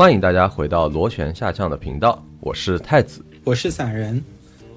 [0.00, 4.18] 欢迎大家回到螺旋下降的频道，我是太子，我是散人。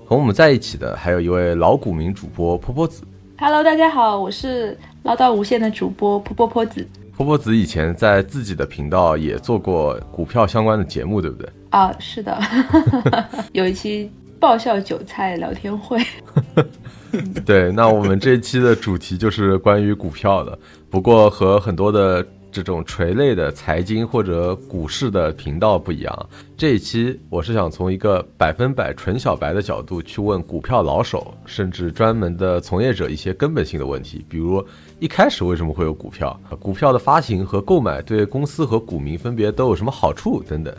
[0.03, 3.03] 和我们在一起的还有一位老股民主播坡坡子。
[3.37, 6.85] Hello，大家好，我是唠叨无限的主播坡坡坡子。
[7.15, 11.49] 坡坡子以前在自己的频道也做过股票相关的节目，对不对？
[11.69, 12.37] 啊，是的，
[13.53, 16.05] 有一期爆笑韭菜聊天会。
[17.45, 20.59] 对，那我们这一期的主题就是关于股票的，
[20.89, 22.27] 不过和很多的。
[22.53, 26.29] 这种垂类的财经或者股市的频道不一样。
[26.55, 34.63] 这一期我是想从一个百分百纯小白的角度去问股票老手，甚至专门的从业者一些根本性的问题，比如
[34.99, 40.71] 一开始为什么会有股票，股票的发行和购买对公司和股民分别都有什么好处等等。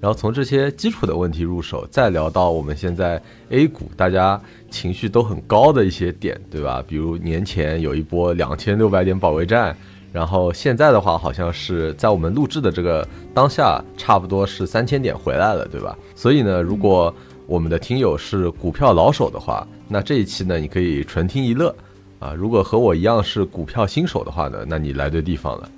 [0.00, 4.40] 然后从这些基础的问题入手，再聊到我们现在 A 股大家
[4.70, 6.82] 情绪都很高的一些点，对吧？
[6.86, 9.76] 比如年前有一波两千六百点保卫战。
[10.12, 15.96] 然后现在的话，好像是在我们录制的这个当下，差不多是三千点回来了，对吧？
[16.14, 17.14] 所以呢，如果
[17.46, 21.74] 我们的听友是股票老手的话，那这一期呢，你可以纯听一乐
[22.18, 22.32] 啊。
[22.32, 25.68] 如果和我一样是股票新手的话呢，那你来对地方了。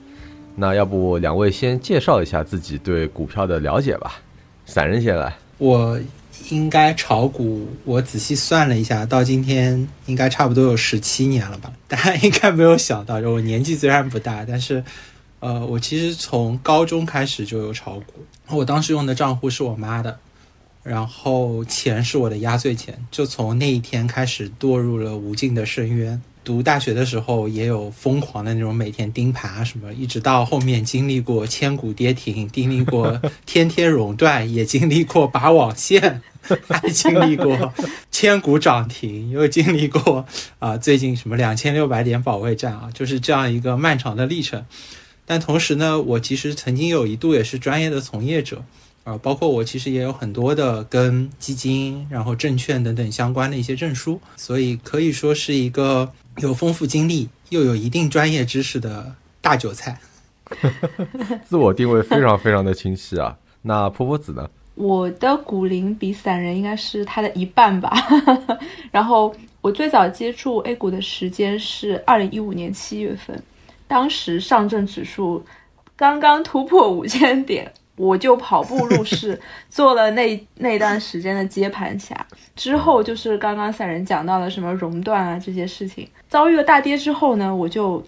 [0.54, 4.12] 那要不两位先介绍一下自己对股票的了解吧？
[4.64, 5.98] 散人先来，我。
[6.48, 11.72] 应该炒股，我仔细算了一下，到今天应该差不多有十七年了吧。
[11.86, 14.82] 大家应该没有想到，就我年纪虽然不大，但是，
[15.40, 18.24] 呃，我其实从高中开始就有炒股。
[18.48, 20.18] 我当时用的账户是我妈的，
[20.82, 26.20] 然后钱是我的压岁钱，就从那一天开始堕入了无尽的深渊。
[26.42, 36.22] 读大学的时候也有疯狂的那种每天盯盘啊什么，一直到后面经历过千股跌停，经历过 天天熔断，也经历过拔网线，
[36.66, 37.72] 还经历过
[38.10, 40.24] 千股涨停，又经历过
[40.58, 44.64] 啊最近什么两千六百点保卫战啊，就是这样一个漫长的历程。
[45.26, 48.64] 但同时呢，我其实曾经有一度也是专业的从业者。
[49.02, 59.98] 啊，包括我其实也有很多的跟基金、然后证券等等相关的一些证书，所以可以说是一个有丰富经历又有一定专业知识的大韭菜。
[61.44, 63.36] 自我定位非常非常的清晰啊。
[63.62, 64.48] 那婆婆子呢？
[64.74, 67.92] 我的股龄比散人应该是他的一半吧。
[68.90, 73.42] 然后我最早接触 A 股的时间是二零一五年七月份，
[73.86, 75.44] 当时上证指数
[75.94, 77.70] 刚刚突破五千点。
[77.96, 82.26] 我就跑步入市， 做了那那段时间的接盘侠。
[82.56, 88.02] 之后就是刚刚散人讲到了什么熔断啊这些事情，遭遇了大跌之后呢，我就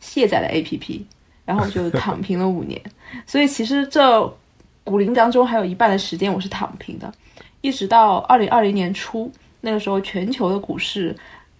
[0.00, 1.02] 卸载了 APP，
[1.44, 2.80] 然后就躺平了五年。
[3.26, 4.36] 所以其实这
[4.82, 7.12] 股龄当中还有一半的时间我是躺平的，
[7.60, 9.30] 一直到二零二零年初，
[9.60, 11.14] 那个时候全球的股市，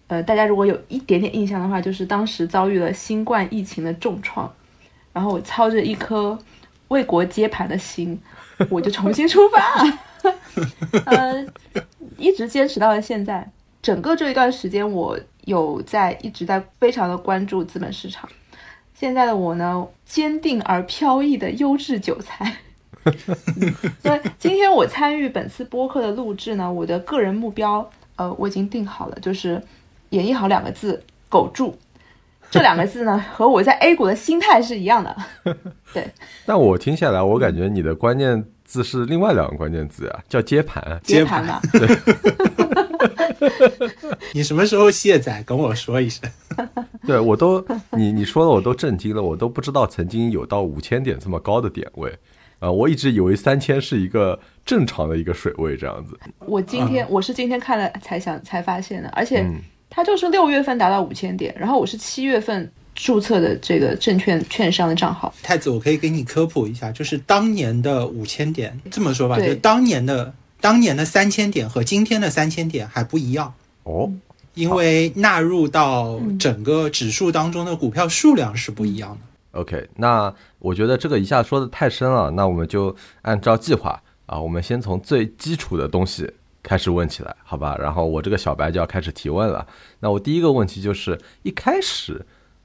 [0.08, 4.52] 呃，大家如果有一点点印象的话，就是当时遭遇了新冠疫情的重创，
[5.12, 6.36] 然后我操着一颗。
[6.88, 8.20] 为国接盘的心，
[8.70, 10.32] 我就重新出发，
[11.06, 11.44] 呃，
[12.16, 13.48] 一直坚持到了现在。
[13.82, 18.28] 整个这一段时间，我有在一直在非常的关注资本市场。
[18.94, 22.56] 现在的我呢，坚定而飘逸的优质韭菜。
[24.02, 29.62] 所以今天我参与本次播客的录制呢，我的个人目标，呃，我已经定好了，就是
[30.10, 31.78] 演绎好两个字：苟住。
[32.50, 35.16] 这两个字呢，和我在 A 股的心态是一样的。
[35.92, 36.06] 对，
[36.46, 41.00] 但我听下来，我感觉你的关键字是另外两个关键字啊，叫接盘。
[41.02, 41.60] 接盘嘛。
[44.32, 45.42] 你什么时候卸载？
[45.42, 46.28] 跟我说一声。
[47.06, 52.16] 对我都，你你说的我都震惊了，我都不知道曾经有到五千点这么高的点位
[52.58, 52.70] 啊！
[52.70, 56.18] 我一直以为三千是一个正常的一个水位这样子。
[56.38, 59.46] 我今天我是今天看了才想才发现的，而且。
[59.88, 65.32] 它就是六月份达到五千点，然后我是七月份注册的这个证券券商的账号。
[65.42, 73.54] 太子，我可以给你科普一下，就是当年的五千点，这么说吧，就当年的当年的三千点和今天的三千点还不一样
[73.84, 74.12] 哦，
[74.54, 79.60] 因为纳入到整个指数当中的股票数量是不一样的。
[79.60, 86.30] OK，那我觉得这个一下说的太深了，那我们就按照计划啊，我们先从最基础的东西。
[86.66, 89.64] 开始问起来，好吧，然后我这个小白就要开始提问了。
[90.00, 92.20] 那我第一个问题就是，一开始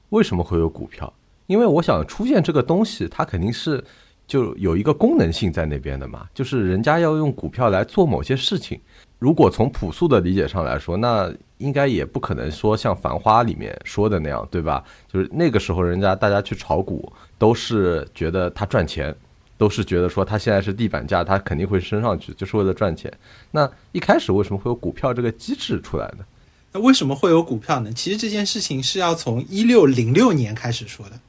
[0.08, 1.12] 为什么会有股票？
[1.46, 3.82] 因为我想出现这个东西，它肯定是
[4.26, 8.80] 就有一个功能性在那边的嘛，就是人家要用股票来做某些事情。
[9.20, 14.82] 如果从朴素的理解上来说，那应该也不可能说像《繁花》里面说的那样，对吧？
[15.06, 19.14] 就是那个时候人家大家去炒股，都是觉得它赚钱。
[19.62, 23.08] 都是觉得说它现在是地板价，它肯定会升上去，就是为了赚钱。
[23.52, 26.24] 那一开始为什么会有股票这个机制出来呢？
[26.72, 27.92] 那为什么会有股票呢？
[27.92, 31.20] 其实这件事情是要从一六零六年开始说的，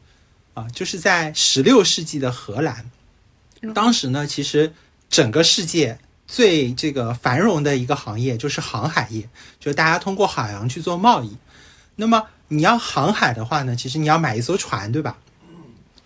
[0.55, 2.89] 啊，就是在十六世纪的荷兰，
[3.75, 4.73] 当时呢，其实
[5.11, 11.37] 整个世界最这个繁荣的一个行业就是航海业，就是大家通过海洋去做贸易。
[11.97, 15.19] 那么你要航海的话呢，其实你要买一艘船，对吧？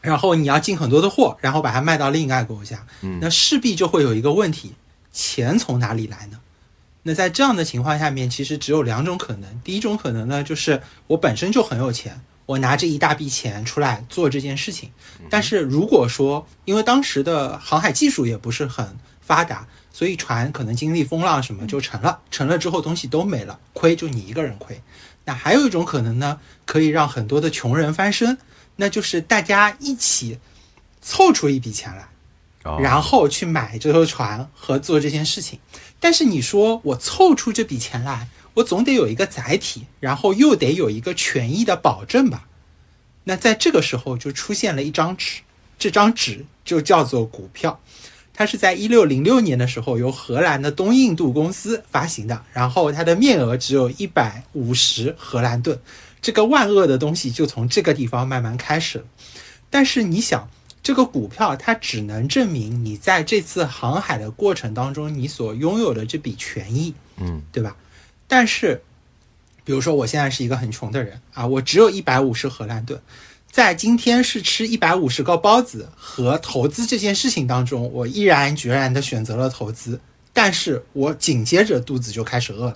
[0.08, 2.88] 然后你要进很多的货，然后把它卖到另一个国家，
[3.20, 4.74] 那势必就会有一个问题：
[5.12, 6.40] 钱从哪里来呢？
[7.04, 9.60] 那在这样的情况下面，其实只有两种可能。
[9.66, 12.22] 第一种可能呢，就是我本身就很有钱。
[12.46, 14.90] 我拿着一大笔钱出来做这件事情，
[15.30, 24.82] 但是如果说因为当时的航海技术也不是很发达，所以船可能经历风浪什么就沉了，沉了之后东西都没了，亏就你一个人亏。
[25.26, 28.38] 那还有一种可能呢，可以让很多的穷人翻身，
[28.78, 30.40] 那就是大家一起
[31.02, 32.08] 凑出一笔钱来，
[32.80, 35.60] 然后去买这艘船和做这件事情。
[36.00, 38.30] 但是你说我凑出这笔钱来。
[38.58, 42.48] 我总得有一个载体，然后又得有一个权益的保证吧。
[43.26, 45.42] 那在这个时候就出现了一张纸，
[45.78, 47.80] 这张纸就叫做股票。
[48.34, 55.80] 它是在一六零六年的时候由荷兰的东印度公司发行的，然后它的面额只有一百五十荷兰盾。
[56.28, 59.06] 这个万恶的东西就从这个地方慢慢开始了。
[59.70, 60.50] 但是你想，
[60.84, 67.78] 这个股票它只能证明你在这次航海的过程当中你所拥有的这笔权益，嗯，对吧？
[68.28, 68.82] 但是，
[69.64, 73.00] 比如说我现在是一个很穷的人啊，我只有一百五十荷兰盾，
[73.50, 80.02] 在今天是吃一百五十个包子和投资这件事情当中，我毅然决然的选择了投资。
[80.34, 82.74] 但是我紧接着肚子就开始饿了，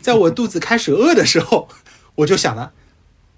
[0.00, 1.68] 在我肚子开始饿的时候，
[2.16, 2.72] 我就想了，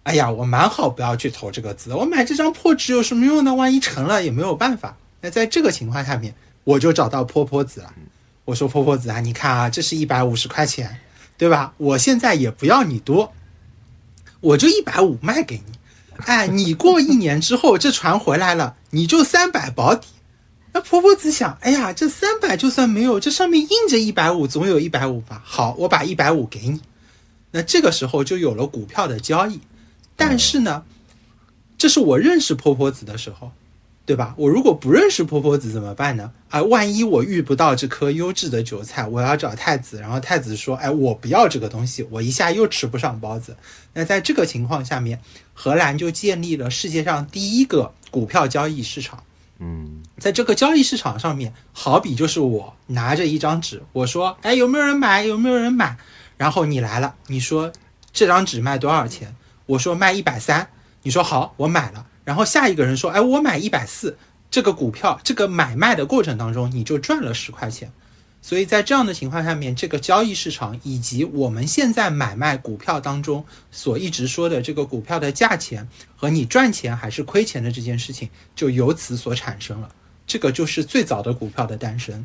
[0.04, 3.54] 哎呀，我蛮好，不要去投这个资，我买这张破纸有什么用呢？
[3.54, 4.96] 万一成了也没有办法。
[5.20, 6.34] 那在这个情况下面，
[6.64, 7.92] 我就找到坡坡子了。
[8.46, 11.00] 我说坡坡子啊，你看啊，这是一百五十块钱。
[11.38, 11.72] 对吧？
[11.76, 13.32] 我现在也不要你多，
[14.40, 15.78] 我就一百五卖给你。
[16.26, 20.08] 哎，你过一年之后这船回来了，你就三百保底。
[20.72, 25.40] 那婆婆子想，哎呀，这三百就算没有，这上面印着一百五，总有一百五吧？
[25.44, 26.80] 好，我把一百五给你。
[27.50, 29.60] 那这个时候就有了股票的交易。
[30.16, 30.84] 但是呢，
[31.76, 33.52] 这是我认识婆婆子的时候。
[34.08, 34.34] 对吧？
[34.38, 36.32] 我如果不认识婆婆子怎么办呢？
[36.48, 43.54] 啊，万一我遇不到这颗优质的韭菜，我要找太子，然后太子说：“哎，我不要这个东西，我一下又吃不上包子。”
[43.92, 45.20] 那在这个情况下面，
[45.52, 49.22] 荷兰就建立了世界上第一个股票交易市场。
[49.58, 55.26] 嗯，在这个交易市场上面，好比就是我拿着一张纸，我说：“哎，有没有人买？
[55.26, 55.98] 有没有人买？”
[56.38, 57.70] 然后你来了，你说
[58.10, 59.36] 这张纸卖多少钱？
[59.66, 60.70] 我说卖一百三。
[61.02, 62.06] 你说好，我买了。
[62.24, 64.18] 然后下一个人说：“哎，我买一百四，
[64.50, 67.90] 这个股票，这个买卖的过程当中，你就赚了十块钱。
[68.42, 79.88] 所以在这样的情况下面，这个交易市场以及我们现在买卖股票当中所一直说的这个股票的价钱和你赚钱还是亏钱的这件事情，就由此所产生了。
[80.26, 82.24] 这个就是最早的股票的诞生。”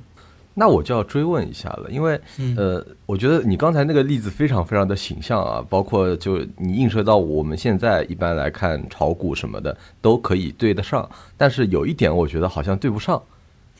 [0.56, 2.20] 那我就要追问一下了，因为
[2.56, 13.22] 呃，我觉得你刚才那个例子非常非常的形象啊，包括就你映射到我们现在一般来看炒股什么的都可以对得上，但是有一点我觉得好像对不上，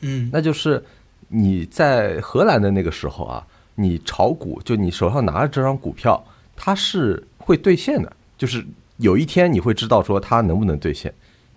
[0.00, 0.82] 嗯，那就是
[1.28, 3.46] 你在荷兰的那个时候啊，
[3.76, 6.20] 你炒股就你手上拿着这张股票，
[6.56, 8.64] 它是会兑现的，就是
[8.96, 11.14] 有一天你会知道说它能不能兑现。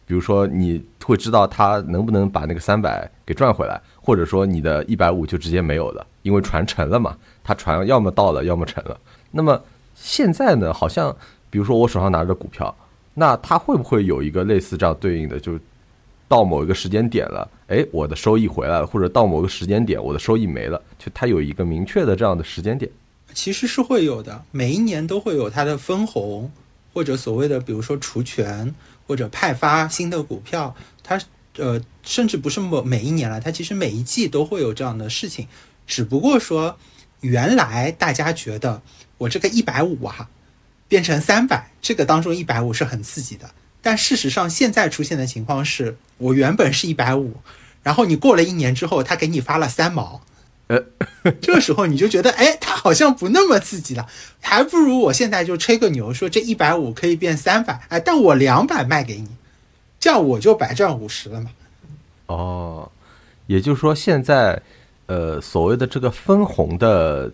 [0.07, 8.97] 比如说，你会知道他能不能把那个三百给赚回来，或者说你的一百五就直接没有了，因为船沉了嘛，他船要么到了，要么沉了。
[9.31, 9.61] 那么
[9.95, 11.13] 现在呢，好像
[11.49, 12.73] 比如说我手上拿着股票，
[13.13, 15.59] 那它会不会有一个类似这样对应的，就
[16.29, 22.89] 到某一个时间点了，哎，我的收益回来了，或者到某个时间点我的收益没了，就它有一个明确的这样的时间点？
[23.33, 26.49] 其实是会有的，每一年都会有它的分红，
[26.93, 28.73] 或者所谓的比如说除权。
[29.07, 31.19] 或者派发新的股票，它
[31.57, 35.47] 呃，甚至不是每每一年了，它其实每一季都会有这样的事情。
[35.87, 36.77] 只不过说，
[37.21, 38.81] 原来大家觉得
[39.17, 40.29] 我这个一百五啊，
[40.87, 43.49] 变成三百，这个当中一百五是很刺激的。
[43.81, 47.37] 但事实上，现在出现的情况是，我原本是一百五，
[47.81, 50.21] 然后你过了一年之后，他给你发了三毛。
[50.67, 50.83] 呃，
[51.41, 54.05] 这个时候你就觉得，哎，它好像不那么刺激了，
[54.41, 59.29] 还不如我现在就吹个牛，说这一百五可以变三百，哎，但我两百卖给你，
[59.99, 61.51] 这样我就白赚五十了嘛。
[62.27, 62.91] 哦，
[63.45, 64.61] 也就是说，现在
[65.05, 67.31] 呃，所谓的这个分红的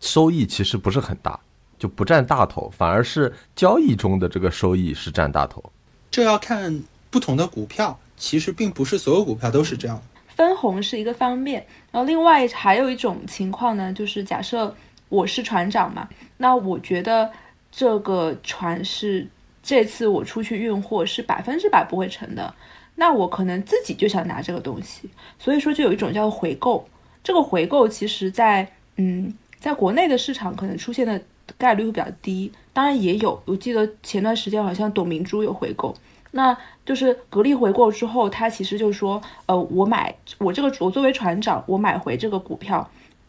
[0.00, 1.38] 收益其实不是很大，
[1.78, 5.62] 就不占大头，反而是交易中的这个收益是占大头。
[6.10, 10.02] 这要看不同的股票，其实并不是所有股票都是这样。
[10.40, 14.74] 分红是一个方面，然后另外还有一种情况呢，就是假设
[15.10, 17.30] 我是船长嘛，那我觉得
[17.70, 19.28] 这个船是
[19.62, 22.54] 这次我出去运货是百分之百不会成的，
[22.94, 26.88] 那我可能自己就想拿这个东西，所以说就有一种叫回购。
[27.22, 28.66] 这个回购其实，在
[28.96, 31.20] 嗯，在国内的市场可能出现的
[31.58, 33.38] 概率会比较低，当然也有。
[33.44, 35.94] 我记得前段时间好像董明珠有回购，
[36.32, 36.56] 那
[36.86, 42.88] 就是格力回购之后，他其实就是说，呃，我买我这个我作为船长，我买回这个股票，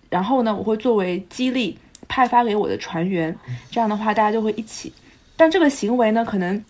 [0.10, 1.78] 然后呢，我会作为激励
[2.08, 3.36] 派发给我的船员，
[3.70, 4.94] 这样的话大家就会一起。
[5.36, 6.64] 但这个行为呢，可能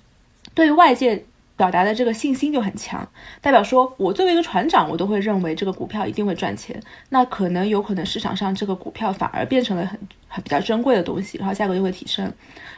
[0.54, 1.24] 对于外界
[1.58, 3.08] 表达的这个信心就很强，
[3.42, 6.82] 代表说我作为一个船长，我都会认为这个股票一定会赚钱。
[7.10, 12.32] 那可能有可能市场上这个股票反而变成了很很比较珍贵的东西，然后价格就会提升。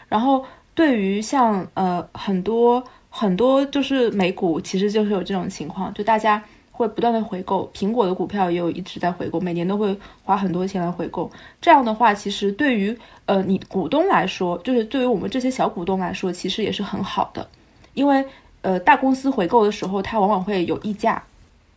[0.10, 0.44] 然后
[0.74, 2.84] 对于像呃很多
[3.15, 6.43] 很多就是美股，其实就是有这种情况，就大家。
[6.75, 11.32] 会不断的回购，苹果的股票也有一直在回购，每年都会花很多钱来回购。
[11.62, 17.48] 这样的话，其实对于呃你股东来说，就是对于我们这些小股东来说，其实也是很好的，
[17.93, 18.25] 因为
[18.63, 21.22] 呃大公司回购的时候，它往往会有溢价，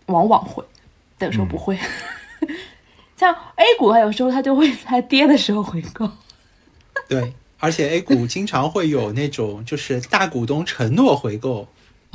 [0.06, 0.64] 往往会，
[1.18, 1.78] 有时候不会。
[3.18, 6.08] 像 A 股，有时候它就会在跌的时候回购。
[7.06, 11.66] 对，而且 A 股经常会有 那种就是大股东承诺回购，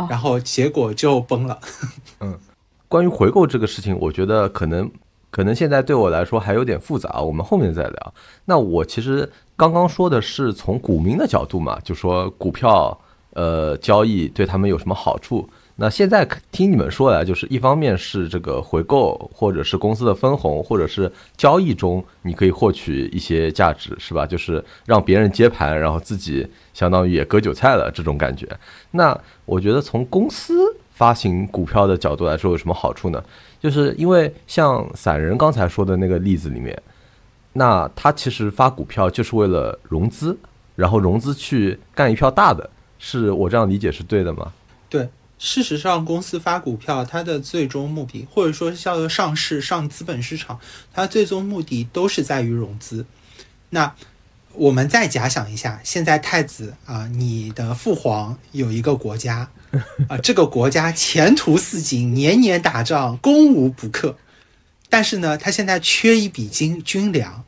[0.10, 1.60] 然后结果就崩了。
[2.22, 2.40] 嗯。
[2.88, 4.92] 关于回购这个事情，我觉得可能
[5.30, 8.14] 可能现在对我来说还有点复杂，我们后面再聊。
[8.44, 15.50] 那我其实刚刚说的是从股民的角度嘛，就说股票呃交易对他们有什么好处。
[15.76, 24.26] 那现在听你们说来，就是一方面是这个回购，或者是公司的分红，或者是交易中你可以获取一些价值，是吧？
[24.26, 28.48] 就是让别人接盘，然后自己相当于也割韭菜了这种感觉。
[28.92, 30.54] 那我觉得从公司。
[30.94, 33.24] 发行股票的角度来说有什么好处呢？
[33.60, 36.80] 就是因为像散人刚才说的那个例子里面，
[37.54, 40.38] 那他其实发股票就是为了融资，
[40.76, 44.54] 然后融资去干一票大的，是我这样理解是对的吗？
[44.88, 45.10] 对，
[45.44, 50.60] 事实上公司发股票，它的最终目的，或者说叫做上市上资本市场，
[50.94, 53.08] 它最终目的都是在于融资。
[53.72, 53.96] 那
[54.54, 59.50] 我们再假想一下，现在太子啊，你的父皇有一个国家。
[60.08, 64.18] 啊，这个国家前途似锦，年年打仗，攻无不克。
[64.90, 67.44] 但是呢，他现在缺一笔军军粮，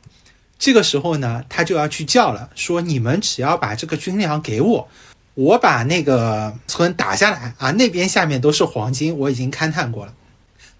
[0.58, 4.88] 这个时候呢，他就要去叫了，说你们只要把这个军粮给我，
[5.36, 10.14] 我把那个村打下来啊，那边下面都是黄金，我已经勘探过了。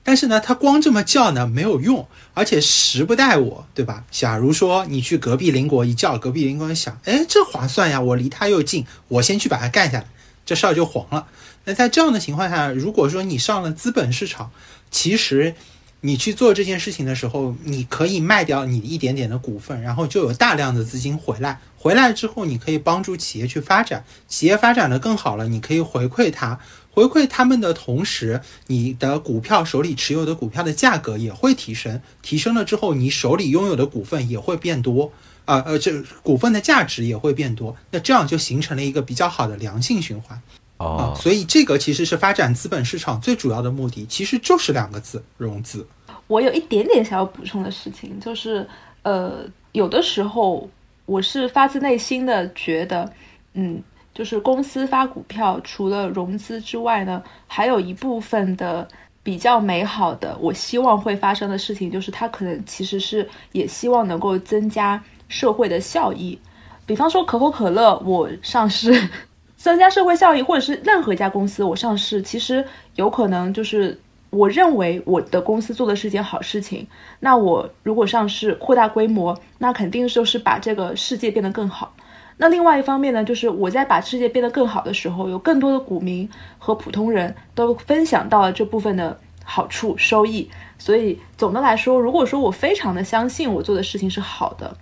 [0.04, 4.04] 但是呢，他光这么叫呢没有用，而且时不待我，对吧？
[4.12, 10.06] 假如说你去隔壁邻国一叫，隔壁邻国想，哎，这划算呀，我离他又近，我先去把它干下来。
[10.46, 11.26] 这事儿就黄了。
[11.64, 14.52] 那在这样的情况下，如果说你上了资本市场，
[14.92, 15.56] 其实
[16.02, 21.62] 你去做这件事情的时候，你可以卖掉你一点点的股份，然后就有大量的资金回来。
[21.84, 26.58] 回来之后，你可以帮助企业去发展，企业发展的更好了，你可以回馈他，
[26.90, 35.12] 回馈他们的同时，你的股票手里持有的股票的价格也会提升，提升了之后，你手里拥有的股份也会变多。
[35.44, 40.42] 啊呃，这股份的价值也会变多，那这样就形成了一个比较好的良性循环。
[40.78, 45.86] 哦，所以这个其实是发展资本市场最主要的目的，其实就是两个字：融资。
[46.28, 48.66] 我有一点点想要补充的事情，就是
[49.02, 50.70] 呃，有的时候
[51.06, 53.12] 我是发自内心的觉得，
[53.54, 53.82] 嗯，
[54.14, 58.88] 就是公司发股票除了融资之外呢，还有一部分的
[59.22, 65.04] 比较美好的，我希望会发生的事情，就是它可能其实是也希望能够增加。
[65.30, 66.38] 社会的效益，
[66.86, 68.94] 比方说可口可乐，我上市
[69.58, 72.64] 增加社会效益，或者是任何一家公司我上市，其实
[72.98, 74.00] 有可能就是
[74.34, 76.88] 我认为我的公司做的是件好事情。
[77.20, 81.94] 那我如果上市扩大规模，那肯定就是把这个世界变得更好。
[82.38, 90.50] 那另外一方面呢，就是我在把世界变得更好的时候，有更多的股民和普通人都分享到了这部分的好处收益。
[90.80, 94.76] 所以总的来说，如果说我非常的相信我做的事情是好的。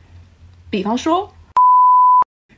[0.69, 1.29] 比方说，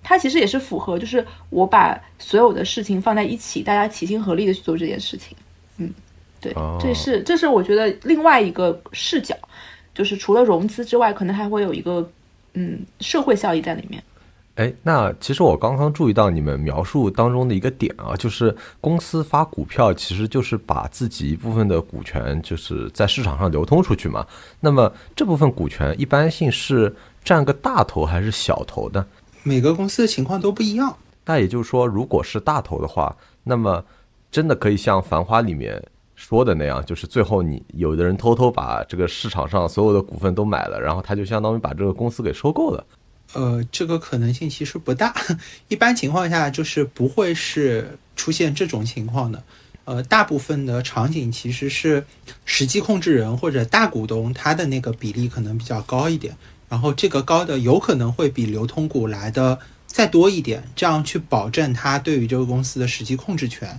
[0.03, 5.35] 它其实也是符合，就是我把所有的事情放在一起，大家齐心合力的去做这件事情。
[5.77, 5.91] 嗯，
[6.43, 9.33] 对，这是这是我觉得另外一个视角，
[9.95, 12.07] 就是除了融资之外，可能还会有一个
[12.53, 14.03] 嗯社会效益在里面。
[14.55, 24.27] 哎，那其实我刚刚注意到你们描述当中的一个点啊，就是公司发股票，其实就是把自己一部分的股权就是在市场上流通出去嘛。
[24.59, 26.93] 那么这部分股权一般性是。
[27.23, 29.07] 占个大头还是小头的？
[29.43, 30.93] 每个公司的情况都不一样。
[31.25, 33.81] 那也就是说，如果是大头的话，那么
[34.29, 35.81] 真的可以像《繁花》里面
[36.25, 42.85] 说的那样，就是最后你有的人偷偷把这个市场上所有的股份都买了，然后他就相当于把这个公司给收购了。
[43.33, 45.13] 呃，这个可能性其实不大。
[45.67, 49.43] 一般情况下，就是不会是出现这种情况的。
[49.83, 52.05] 呃，大部分的场景其实是
[52.45, 56.33] 实际控制人或者大股东他的那个比例可能比较高一点，
[56.69, 63.77] 然后这个高的有可能会比流通股来的再多一点，这样去保证他对于这个公司的实际控制权。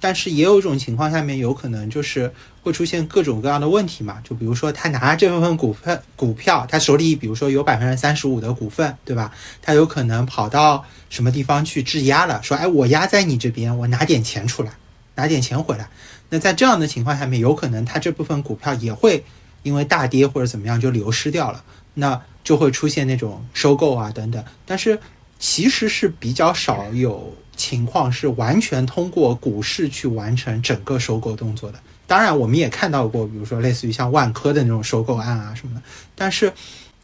[0.00, 9.32] 但是也有一种情况下面有可能就是会出现各种各样的问题嘛，就比如说他拿这部分股份股票，他手里比如说有百分之三十五的股份，对吧？
[9.62, 14.72] 他有可能跑到什么地方去质押了，说哎，我压在你这边，我拿点钱出来。
[15.18, 15.88] 拿点钱回来，
[16.28, 19.24] 那在这样的情况下面，有可能他这部分股票也会
[19.62, 24.44] 因为大跌或者怎么样就流失掉了，那就会出现那种收购啊等等。
[24.66, 25.00] 但是
[25.38, 31.78] 其实是比较少有情况是完全通过股市去完成整个收购动作的。
[32.06, 35.82] 当然，我们也看到过，比如说类似于像万科的那种收购案啊什么的，
[36.14, 36.52] 但是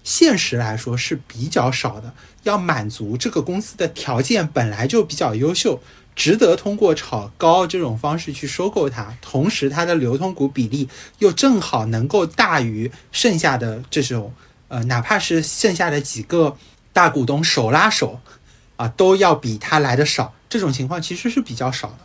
[0.05, 2.13] 现实来说是比较少的。
[2.45, 5.81] 要满足这个公司的条件本来就比较优秀。
[6.15, 10.87] 值得通过炒高这种方式去收购它，同时它的流通股比例
[11.21, 14.31] 又正好能够大于剩下的这种，
[14.69, 16.55] 呃，哪怕是剩下的几个
[16.93, 18.21] 大股东手拉手，
[18.77, 20.35] 啊，都要比它来的少。
[20.53, 21.99] 这种情况其实是比较少的。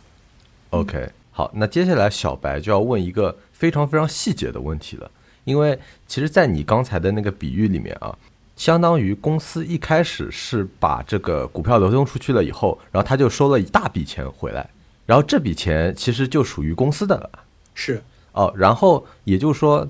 [0.70, 5.10] OK，好，那接下来小白就要问一个非常非常细节的问题了，
[5.44, 8.16] 因为其实，在你刚才的那个比喻里面啊。
[8.56, 14.68] 相当于公司一开始是把这个股票流通出去了以后，然后他就收了一大笔钱回来，
[15.06, 17.30] 然后这笔钱其实就属于公司的了。
[17.72, 18.02] 是
[18.32, 19.88] 哦，然后也就是说，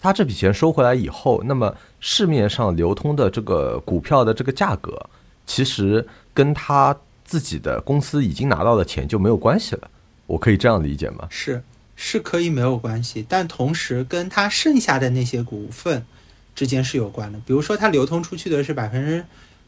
[0.00, 4.98] 他这笔钱收回来以后，那么市面上流通的这个股票的这个价格，
[5.44, 6.96] 其实跟他
[7.30, 9.88] 自己的公司已经拿到的钱就没有关系了。
[10.26, 11.28] 我可以这样理解吗？
[11.30, 11.62] 是，
[11.94, 16.04] 是可以没有关系，但同时跟他剩下的那些股份。
[16.52, 19.24] 之间是有关的，比如说他流通出去的是百分之，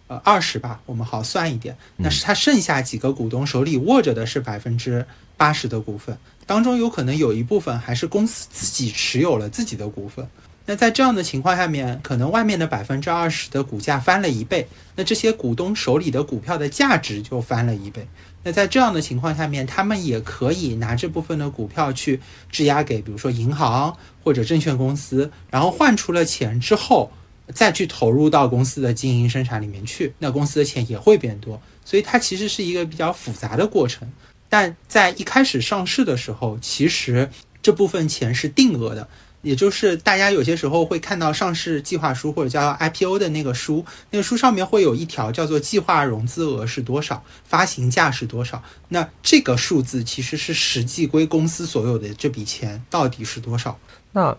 [0.08, 10.26] 呃二十吧，我们好算一点，那是他剩下几个股东手里握着的是百分之八十的股份，当中有可能有一部分还是公司自己持有了自己的股份，
[10.64, 18.06] 那在这样的情况下面，可能外面的百分之二十的股价翻了一倍，那这些股东手里的股票的价值就翻了一倍。
[18.44, 22.20] 那在这样的情况下面，他们也可以拿这部分的股票去
[22.50, 27.10] 质押给，比如说银行或者证券公司，然后换出了钱之后，
[27.52, 31.60] 再去投入到公司的经营生产里面去，那公司的钱也会变多。
[31.84, 34.08] 所以它其实是一个比较复杂的过程。
[34.48, 37.28] 但在一开始上市的时候，其实
[37.60, 39.08] 这部分钱是定额的。
[39.42, 48.62] 也就是大家有些时候会看到上市计划书或者叫 IPO 的那个书，那个书上面会有一条叫做计划融资额是多少，发行价是多少。
[48.88, 53.76] 那这个数字其实是实际归公司所有的这笔钱到底是多少？
[54.12, 54.36] 那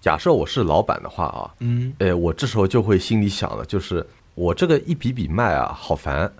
[0.00, 6.32] 假设我是老板的话啊，嗯，哎，我这时候就会心里想了，就是我这个一笔笔卖啊，好烦，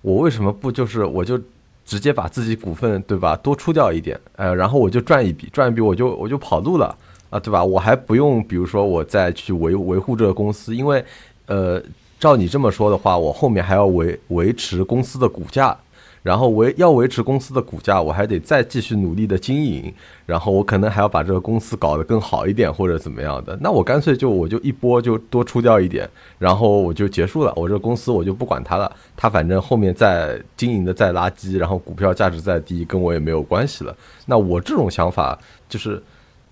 [0.00, 1.38] 我为什么不就是我就
[1.84, 6.96] 直接把自己股份对吧多出掉一点，呃，然后我就赚一笔，赚一笔我就我就跑路了。
[7.34, 7.64] 啊，对吧？
[7.64, 11.04] 我还不用，比如说我再去维维护这个公司，因为，
[11.46, 11.82] 呃，
[12.20, 15.76] 照你这么说的话，我后面还要维维持公司的股价，
[16.22, 19.92] 然后维要维持公司的股价，我还得再继续努力的经营，
[20.26, 23.58] 然后我可能还要把这个公司搞得更好一点或者怎么样的。
[23.60, 33.92] 那我干脆就我就一波就多出掉一点，然后我就结束了，我这个公司我就不管它了，它反正后面再经营的再垃圾，然后股票价值再低，跟我也没有关系了。
[34.24, 35.36] 那我这种想法
[35.68, 36.00] 就是。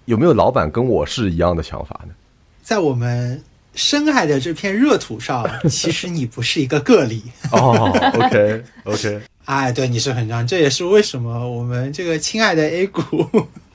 [0.07, 2.15] 有没有老板跟我是一样的想法呢？
[2.62, 3.43] 在我们
[3.75, 7.23] 深爱的这片热土上， 其实你不是一个个例。
[7.51, 13.03] 哦，OK，OK， 哎，对，你是很像，这也是为什么我们这个亲爱的 A 股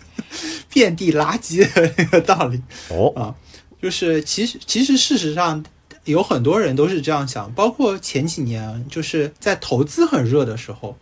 [0.72, 2.62] 遍地垃圾的那个道理。
[2.90, 3.36] 哦，啊，
[3.82, 5.64] 就是其实其实事实上
[6.06, 10.98] 有很多人都是这样想，包括前几年就是在投资很热的时候，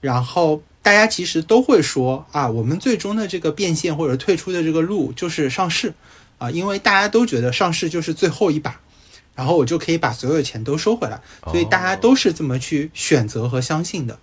[0.00, 0.60] 然后。
[0.86, 5.92] 大家其实都会说啊，我们最终的这个变现或者退出的这个路就是上市
[6.38, 8.78] 啊，因为大家都觉得上市就是最后一把，
[9.34, 14.16] 然后我就可以把所有的钱都收回来，所以大家都是这么去选择和相信的。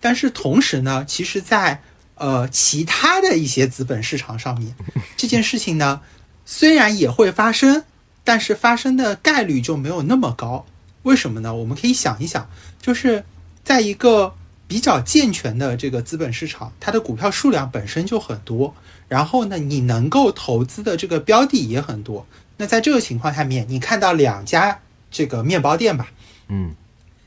[0.00, 1.80] 但是同时呢，其实，在
[2.16, 4.74] 呃其他的一些资本市场上面，
[5.16, 6.00] 这件事情呢，
[6.44, 7.84] 虽然也会发生，
[8.24, 10.66] 但是发生的概率就没有那么高。
[11.04, 11.54] 为什么呢？
[11.54, 12.50] 我们可以想一想，
[12.82, 13.22] 就是
[13.62, 14.34] 在一个。
[14.68, 18.74] 比较健全的这个资本市场，它的股票数量本身就很多，
[19.08, 22.26] 然后呢，你能够投资的这个标的也很多。
[22.58, 26.08] 那在这个情况下面，你看到两家这个面包店吧，
[26.48, 26.74] 嗯，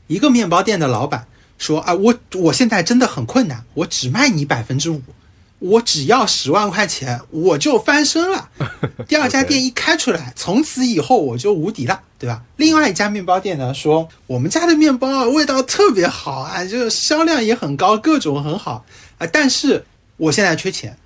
[0.06, 1.26] 一个面包店的老板
[1.58, 5.02] 说啊，我我现在真的很困难，我只卖你百分之五，
[5.58, 8.50] 我只要十万块钱，我就翻身了。
[9.08, 12.02] 第二家店一开出来，从此以后我就无敌了。
[12.22, 12.40] 对吧？
[12.54, 18.84] 另外一家面包店呢说，我们家的面包啊味道特别好啊，这个销量也很高，各种很好
[19.18, 19.84] 啊，但是
[20.16, 20.96] 我现在缺钱，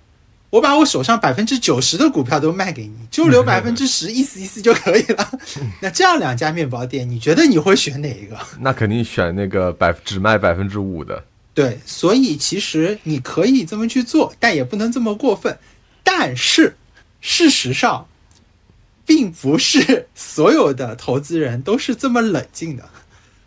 [0.51, 5.31] 我把我手上百分之九十的股票都卖给你，就留 百分之十，意思意思就可以了。
[5.81, 8.37] 那这样两家面包店，你觉得你会选哪一个？
[8.61, 11.25] 那肯定选那个百只卖百分之五的。
[11.55, 15.57] 对，所以其实你可以这么去做，但也不能这么过分。
[16.05, 16.77] 但是
[17.23, 18.07] 事实上。
[19.07, 22.85] 并不是所有的投资人都是这么冷静的，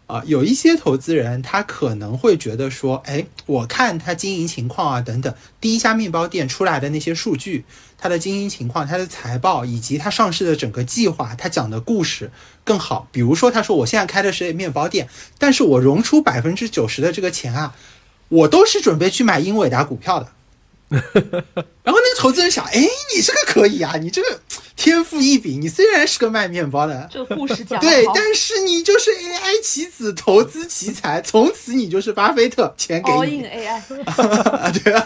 [0.08, 7.65] 啊，有一些投资人他可能会觉得说，哎，我看他经营情况啊等等，第一家面包店出来的那些数据，
[7.98, 12.32] 它的经营情况、它的财报以及它上市的整个计划，他讲的故事
[12.63, 13.10] 更好。
[13.12, 17.76] 比如说，他说我现在开的是面包店，但是我融出百分之九十的这个钱啊，
[18.30, 20.32] 我都是准备去买英伟达股票的。
[20.89, 22.82] 然后那个投资人想，哎，
[23.15, 24.39] 你这个可以啊，你这个。
[24.75, 33.43] 天赋异禀，你虽然是个卖面包的，这个故事讲对，但是你就是 AI 棋子，投资奇才，从此你就是巴菲特，钱给你。
[33.43, 33.82] AI，
[34.82, 35.06] 对啊。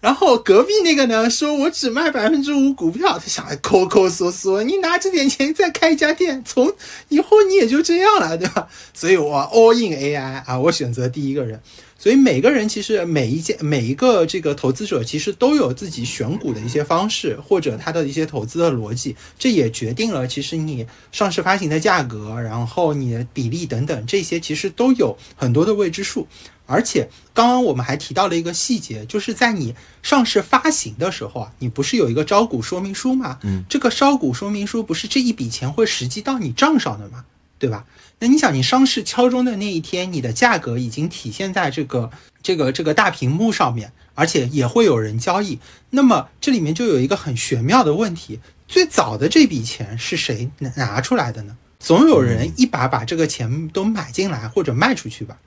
[0.00, 6.72] 然后隔壁那个呢，说我只卖百分之五股票，他想抠抠缩缩，你拿这点钱再开一家店，从
[7.10, 8.66] 以后你也就这样了，对吧？
[8.94, 11.60] 所以我 all in AI 啊，我选择第一个人。
[12.02, 26.26] 所以每个人其实每一件每一个这个投资者其实都有自己选股的一些方式，或者他的一些投资的逻辑，这也决定了其实你上市发行的价格，然后你的比例等等这些其实都有很多的未知数。
[26.66, 33.38] 而且刚刚我们还提到了一个细节，就是在你上市发行的时候啊，你不是有一个招股说明书吗？
[33.44, 37.24] 嗯，这个招股说明书不是这一笔钱会实际到你账上的吗？
[37.60, 37.84] 对吧？
[38.22, 42.08] 那你想，你上市敲钟的那一天，你的价格已经体现在这个
[42.40, 45.58] 这个这个大屏幕上面，而且也会有人交易。
[45.90, 51.56] 那么这里面就有一个很玄妙的问题：最早的这笔钱是谁拿出来的呢？
[51.80, 55.38] 总有人一把把这个钱都买进来或者卖出去吧，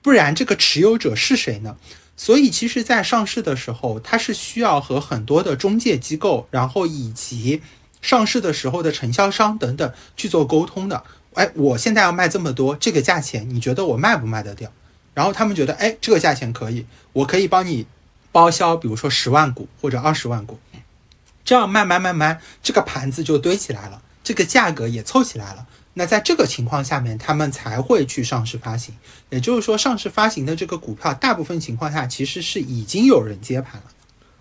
[0.00, 1.76] 不然这个持有者是谁呢？
[2.16, 7.60] 所以，其实，在上市的时候，它是需要和很多的中介机构，然后以及
[8.00, 11.04] 上市的时候的承销商等等去做沟通的。
[11.38, 14.68] 哎，我现在要卖这么多，这个价钱你觉得我卖不卖得掉？
[15.14, 17.86] 然后他们觉得，哎，这个价钱可以，我可以帮你
[18.32, 20.58] 包销，比如说十万股或者二十万股，
[21.44, 25.64] 这样慢慢慢慢，这个盘子就堆起来了，这个价格也凑起来了。
[25.94, 28.94] 那在这个情况下面，他们才会去上市发行。
[29.30, 33.86] 也就是说，上市发行的这个股票，大部分情况下其实是已经有人接盘了。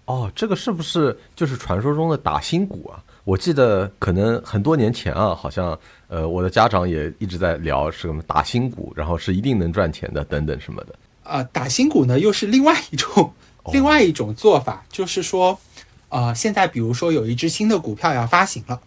[0.05, 3.03] 哦，这个是不是就是传说中的打新股啊？
[3.23, 10.95] 我记得可能很多年前啊，好像呃，我的家长也一直在聊什么打新股，然后是一定能赚钱的等等什么的。
[11.23, 13.33] 啊，打新股呢又是另外一种
[13.73, 15.59] 另外一种做法，就是说，
[16.07, 18.79] 呃，现在比如说有一只新的股票要发行了，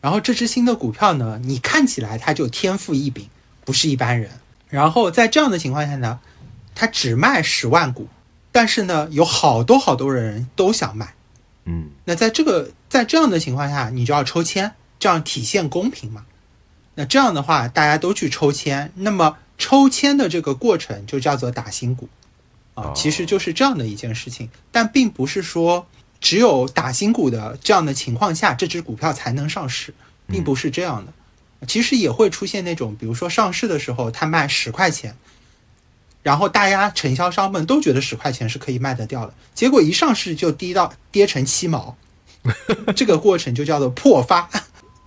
[0.00, 3.28] 然后这只新的股票呢，你看起来它就天赋异禀，
[3.66, 4.30] 不是一般人。
[4.70, 6.18] 然后在这样的情况下呢，
[6.74, 8.08] 它只卖十万股，
[8.50, 11.12] 但是呢，有好多好多人都想买。
[11.66, 16.24] 嗯，那在这个在这样的情况下，你就要抽签，这样体现公平嘛？
[16.98, 22.08] 那这样的话，大家都去抽签，那么抽签的这个过程就叫做打新股，
[22.74, 24.50] 啊，其实就是这样的一件事情。
[24.72, 25.86] 但并不是说
[26.20, 29.94] 只有打新股的这样的情况下，这只股票才能上市，
[30.26, 31.12] 并不是这样的。
[31.68, 35.14] 其实也会出现那种，比如说上市的时候，它卖十块钱。
[36.24, 41.96] 然后大家承销商们都觉得十块钱是可以卖得掉的，结果一上市就低到跌成七毛，
[42.96, 44.50] 这个过程就叫做破发。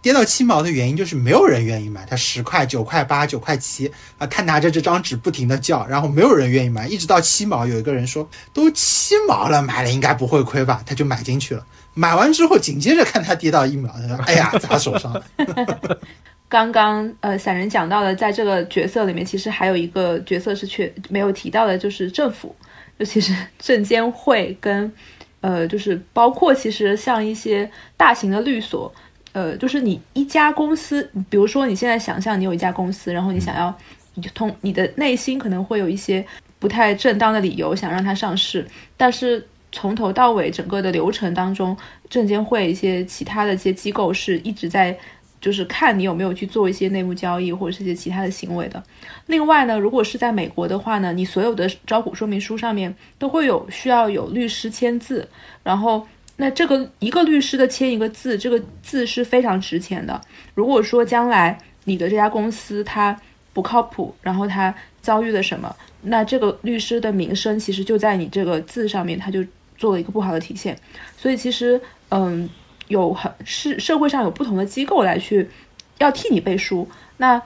[0.02, 11.66] 跌到七毛的原因就是没有人愿意买，它十块、九块八、九块七啊，他拿着这张纸不停的叫，然后没有人愿意买，一直到七毛，有一个人说都七毛了，买了应该不会亏吧，他就买进去了。
[11.94, 15.24] 买完之后紧接着看它跌到一毛，他说哎呀砸手上了。
[16.48, 22.54] 刚刚呃，散人讲到的，在这个角色里面，其实还有一个角色是缺没有提到的，就是政府，
[22.98, 24.92] 尤其是 证监会跟
[25.40, 28.94] 呃，就是包括其实像一些大型的律所，
[29.34, 33.76] 呃，就是你一家公司，比如说你现在想象你有一家公司，然后你想要
[34.16, 36.26] 你通你的内心可能会有一些
[36.60, 38.68] 不太正当的理由想让它上市，
[38.98, 41.76] 但是从头到尾整个的流程当中，
[42.10, 44.98] 证监会一些其他的一些机构是一直在。
[45.40, 48.84] 就是看你有没有去做一些内幕交易或者是一些其他的行为的。
[49.26, 55.28] 另外呢，如果是在美国的话呢，你所有的招股说明书上面都会有需要有律师签字，
[55.64, 56.06] 然后
[56.42, 60.20] 那这个一个律师的签一个字，这个字是非常值钱的。
[60.56, 63.16] 如果说将来你的这家公司它
[63.54, 69.46] 不靠谱，然后它遭遇了什么，那这个律师的名声其实就在你这个字上面，他就
[69.78, 70.76] 做了一个不好的体现。
[71.16, 72.50] 所以其实，嗯。
[72.88, 75.50] 有很是社会上有不同的机构来去
[76.00, 77.42] 要替你背书，那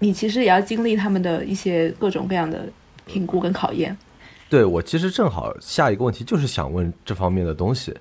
[0.00, 2.68] 你其实也要经历他们的一些各种各样的
[3.06, 3.96] 评估跟考验。
[4.48, 7.94] 对我其实正好下一个问题就是想问这方面的东西，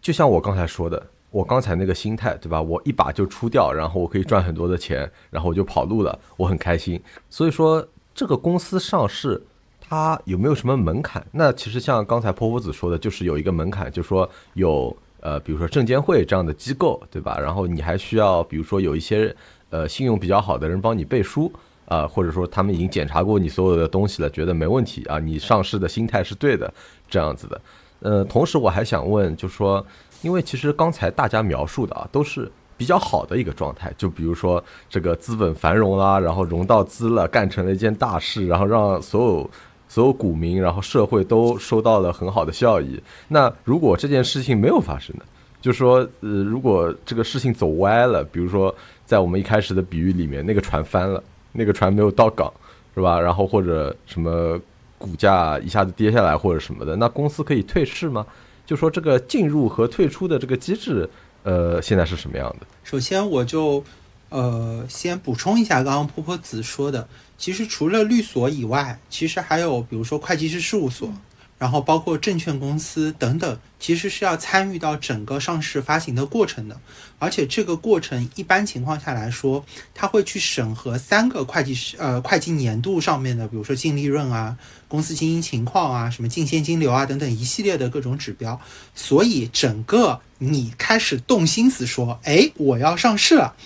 [0.00, 2.62] 就像我刚才说的，我刚才那个心态，对吧？
[2.62, 7.00] 我一把就出掉，然后我可以赚很多的钱，然后我就跑路了，我很开心。
[7.28, 9.42] 所以说，这个公司上市，
[9.80, 11.26] 它有没有什么门槛？
[11.32, 17.38] 那其实像刚才泼妇子说的，就是有一个门槛，就是说有呃，比如说证监会这样的机构，对吧？
[17.38, 19.34] 然后你还需要，比如说有一些
[19.70, 21.52] 呃信用比较好的人帮你背书。
[21.88, 26.74] 啊，或者说他们已经检查过你所有的东西了，觉得没问题啊，你上市的心态是对的，
[27.08, 27.60] 这样子的。
[28.00, 29.84] 呃，同时我还想问，就说，
[30.22, 39.50] 因为其实刚才大家描述的啊，都是比较好的一个状态，就比如说这个资本繁荣啦，然后融到资了，干成了一件大事，然后让所有
[39.88, 43.02] 所有股民，然后社会都收到了很好的效益。
[43.28, 45.22] 那如果这件事情没有发生呢？
[45.60, 48.72] 就说，呃，如果这个事情走歪了，比如说
[49.04, 51.22] 在我们一开始的比喻里面，那个船翻了。
[51.58, 52.52] 那个船没有到港，
[52.94, 53.18] 是吧？
[53.18, 54.60] 然后或者什么
[54.98, 58.26] 股价一下子跌下来或者什么的，那公司可以退市吗？
[58.64, 61.08] 就说这个进入和退出的这个机制，
[61.44, 62.66] 呃，现在是什么样的？
[62.82, 63.84] 首先，我就
[64.28, 67.06] 呃先补充一下刚刚婆婆子说的，
[67.38, 71.08] 其实除了律所以外，其实还有比如说会计师事务所。
[71.58, 76.78] 然后包括证券公司等等，其实是要参与到整个上市发行的过程的，
[77.18, 79.64] 而且这个过程一般情况下来说，
[79.94, 88.60] 他会去审核三个会计师呃会计年度上面的，比如说净利润啊、公司经营情况啊、什么净现金流啊等等一系列的各种指标。
[88.94, 93.56] 所以整个你开始动心思说，哎，我要上市了，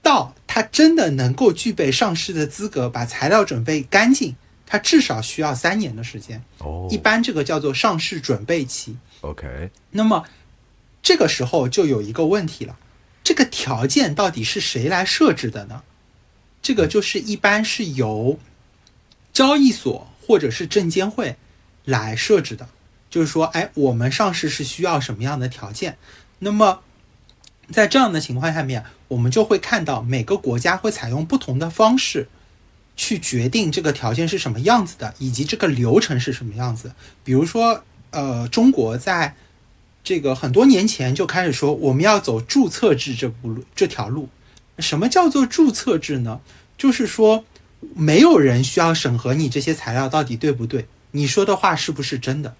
[0.00, 4.34] 到他真的能够具备上市的资格，把材料准备干净。
[4.70, 8.94] 它至少需要三年的时间，哦，一般这个叫做上市准备期。
[9.22, 10.26] OK，那么
[11.02, 12.78] 这个时候就有一个问题了，
[13.24, 15.82] 这个条件到底是谁来设置的呢？
[16.60, 18.38] 这个就是一般是由
[19.32, 21.36] 交易所或者是证监会
[21.86, 22.68] 来设置的，
[23.08, 25.96] 就是说，哎，我们上市是需要什么样的条件？
[26.40, 26.82] 那么
[27.72, 32.28] 在这样的情况下面，我们就会看到每个国家会采用不同的方式。
[32.98, 36.92] 去决定这个条件是什么样子的，以及这个流程是什么样子。
[37.22, 39.36] 比如说，呃，中国在
[40.02, 44.28] 这个很多年前就开始说我们要走注册制这步路这条路。
[44.80, 46.40] 什么叫做注册制呢？
[46.76, 47.44] 就是说
[47.94, 52.56] 没有人需要审核你这些材料到底对不对，你说的话是不是真的。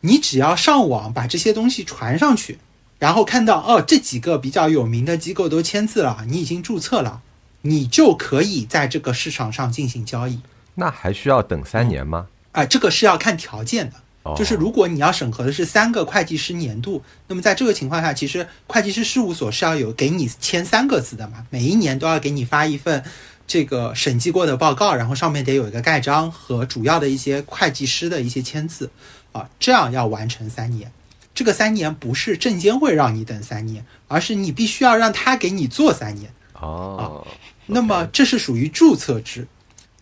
[0.00, 2.58] 你只要上网把这些东西传上去，
[2.98, 7.20] 然后看到哦这几个比较有名的机构都签字了，你已经注册了。
[7.62, 10.40] 你就可以在这个市场上进行交易，
[10.74, 12.26] 那还需要等三年吗？
[12.52, 13.96] 啊，这个是要看条件的。
[14.36, 23.02] 就是如果你要审核的是三个会计师年度，那么在这个情况下，其实会计师事务所是要有给你签三个字的嘛，每一年都要给你发一份
[23.46, 28.90] 这个审计过的报告，然后上面得有一个盖章和主要的一些会计师的一些签字
[29.32, 30.92] 啊，这样要完成三年。
[31.34, 36.30] 这个三年不是证监会让你等三年，而是你必须要让他给你做三年。
[36.60, 37.26] 哦，
[37.66, 39.46] 那么这是属于注册制。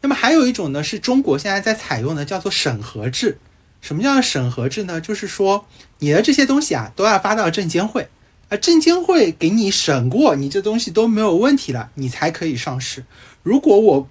[0.00, 3.38] 那么还有一种呢，是中国现在在采用的，叫做审核制。
[3.80, 5.00] 什么叫审核制呢？
[5.00, 5.66] 就是说
[5.98, 8.08] 你的这些东西啊，都要发到证监会，
[8.48, 13.04] 啊，证监会给你审过，你这东西都没有问题了，你才可以上市。
[13.42, 14.08] 如果我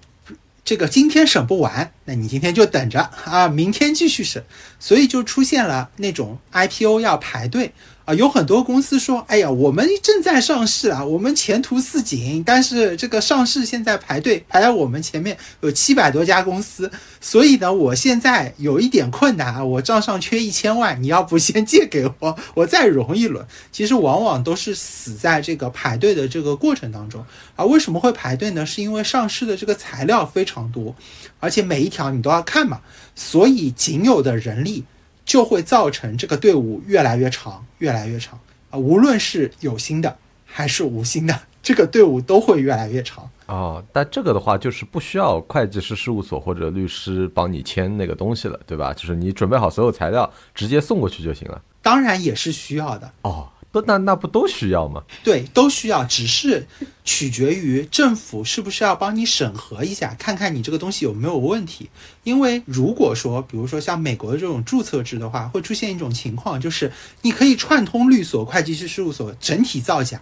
[0.64, 4.44] 这个今天审不完，那你今天就等着啊，明天继续审。
[4.78, 7.72] 所以就出现了那种 IPO 要排队。
[8.06, 12.40] 啊，有很多公司说：“哎呀，我们正在上市啊，我们前途似锦。
[12.46, 16.88] 但是这个上市现在排队排在我们前面有七百多家公司，
[17.20, 23.44] 所以呢，我现在有一点困难啊，我账上缺一千万，你要不先借给我，我再融一轮。
[23.72, 27.24] 其实往往都是死在这个排队的这个过程当中。
[27.56, 28.64] 啊为什么会排队呢？
[28.64, 30.94] 是因为上市的这个材料非常多，
[31.40, 32.80] 而且每一条你都要看嘛，
[33.16, 34.84] 所以仅有的人力。”
[35.26, 38.38] 就会造成这个队伍越来越长，越来越长
[38.70, 38.78] 啊！
[38.78, 43.84] 无论是有心的还是无心的，这个队伍都会越来越长哦。
[43.92, 48.94] 但这个的话，就是不需要会计师事务所或者律师帮你签那个东西了，对吧？
[48.94, 51.60] 就是你准备好所有材料，直接送过去就行了。
[51.82, 53.48] 当然也是需要的哦。
[53.86, 55.02] 那那不都需要吗？
[55.24, 56.66] 对，都需要，只是
[57.04, 61.90] 取决于政府是不是要帮你审核一下，看看你这个东西有没有问题。
[62.24, 70.20] 因为如果说，比如说像美国的这种注册制的话，会出现一种情况，就是你可以串通律所、会计师事务所整体造假，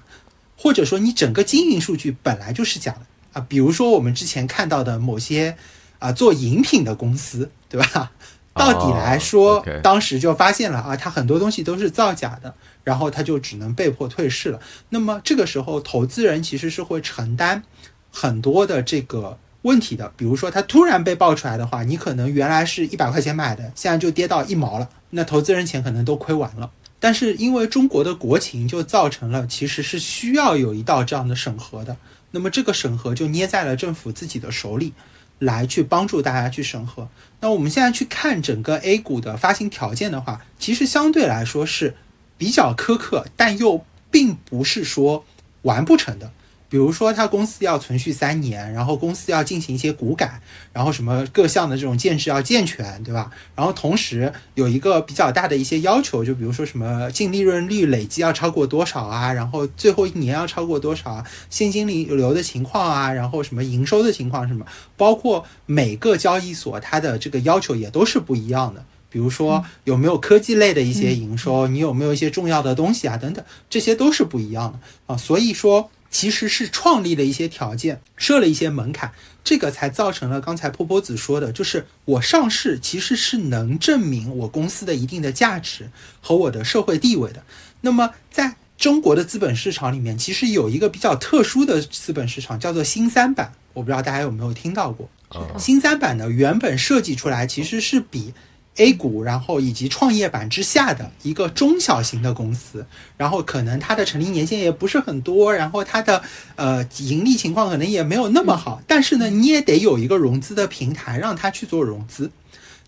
[0.57, 3.01] 或者说你整个经营数据本来就是假的
[3.33, 3.47] 啊。
[3.49, 5.57] 比如说我们之前看到的某些
[5.99, 8.13] 啊做饮品的公司，对吧？
[8.55, 14.61] 到底来说，当时就发现了啊，他很多东西都是造假的，然后他就只能被迫退市了。
[14.91, 17.63] 那么这个时候，投资人其实是会承担
[18.11, 20.13] 很多的这个问题的。
[20.17, 26.71] 比如说，他突然被爆出来的话，你可能原来是一百块钱买的，现在就跌到一毛了，那投资人钱可能都亏完了。
[27.01, 31.97] 但是因为中国的国情就造成了，其实是需要有一道这样的审核的。
[32.31, 34.93] 那么这个审核就捏在了政府自己的手里，
[35.39, 37.09] 来去帮助大家去审核。
[37.41, 41.95] 那我们现在去看整个 A 股的发行条件的话，其实相对来说是
[42.39, 45.25] 比较苛刻，但又并不是说
[45.63, 46.33] 完不成的。
[46.75, 50.41] 比如说，他公司要存续三年，然后公司要进行一些股改，
[50.73, 53.31] 然后什么各项的这种建制要健全，对吧？
[53.55, 68.85] 然后同时有一个比较大的一些要求，就比如说什么净利润率累计要超过多少啊，然后最后一年要超过多少啊，现金流的情况啊，然后什么营收的情况什么，包括每个交易所它的这个要求也都是不一样的。
[69.09, 75.17] 比如说有没有科技类的一些营收，你有没有一些重要的东西啊，等等，这些都是不一样的啊。
[75.17, 79.11] 所以说，其实是创立了一些条件，设了一些门槛，
[79.43, 87.43] 这个才造成了刚才波波子说的，就是我上市其实是能证明我公司的一定的价值和我的社会地位的。
[87.81, 93.53] 那么在中国的资本市场里面，其实有一个比较特殊的资本市场，叫做新三板。
[93.73, 95.11] 我不知道大家有没有听到过。
[95.31, 98.33] 哦新三板呢，原本设计出来其实是比
[98.77, 102.85] A 股，然后以及创业板之下的一个中小型的公司，
[103.17, 106.21] 然后可能它的成立年限也不是很多，然后它的
[106.57, 112.31] 呃盈利情况可能也没有那么好，但是呢，你也得有一个融资的平台让它去做融资。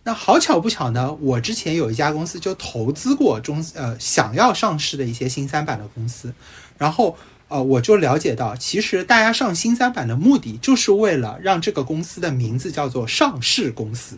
[0.02, 6.32] 那好巧不巧呢，我之前有一家公司就投资过中呃想要上市的一些新三板的公司，
[6.78, 7.16] 然后
[7.48, 14.16] 呃我就了解到，其实大家上新三板的目的就是为了让这个公司的名字叫做上市公司。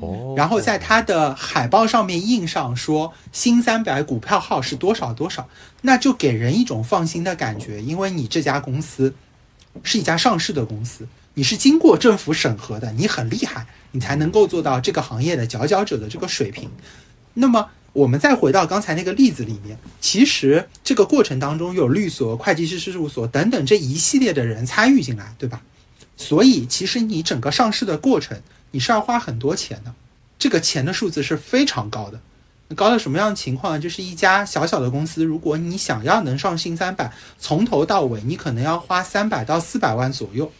[0.00, 5.48] 哦，然后在它的海报上面印上说新三板股票号是多少多少，
[5.82, 9.14] 那就给人一种放心的感觉，因为你这家公司
[9.82, 16.70] 是一家上市的公司，你是经过政府审核的，你很厉害，你才能够做到这个行业的佼佼者的这个水平。
[17.34, 25.62] 那么我们再回到刚才那个例子里面，其实这个过程当中有律所、会计师事务所等等这一系列的人参与进来，对吧？
[26.16, 29.94] 所以其实你整个上市的过程，你是要花很多钱的，
[30.38, 32.20] 这个钱的数字是非常高的。
[32.76, 33.78] 高到什么样的情况呢？
[33.78, 40.52] 就是一家小小的公司，如果你想要能上新三板，从头到尾你可能要花三百到四百万左右，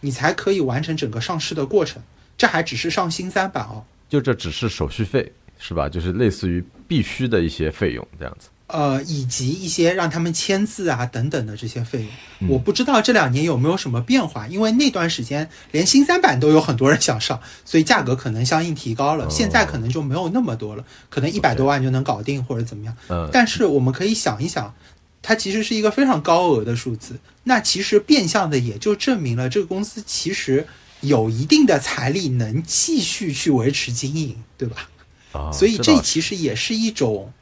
[0.00, 2.02] 你才可以完成整个上市的过程。
[2.38, 3.84] 这还只是上新三板哦。
[4.08, 5.86] 就这只是手续费是吧？
[5.86, 8.48] 就是类似于必须的一些费用这样子。
[8.72, 12.08] 呃，以及一些让他们签字啊等等的这些费用，
[12.40, 19.24] 嗯我不知道这两年有没有什么变化，因为那段时间连新三板都有很多人想上，所以价格可能相应提高了。
[19.24, 22.96] 哦现在可能就没有那么多了，可能一百多万就能搞定或者怎么样。
[23.08, 24.74] 嗯，但是我们可以想一想，
[25.22, 30.66] 它其实是一个非常高额的数字，那其实变相的也就证明了这个公司其实
[31.00, 34.88] 有一定的财力能继续去维持经营，对吧？
[35.32, 37.32] 啊所以这其实也是一种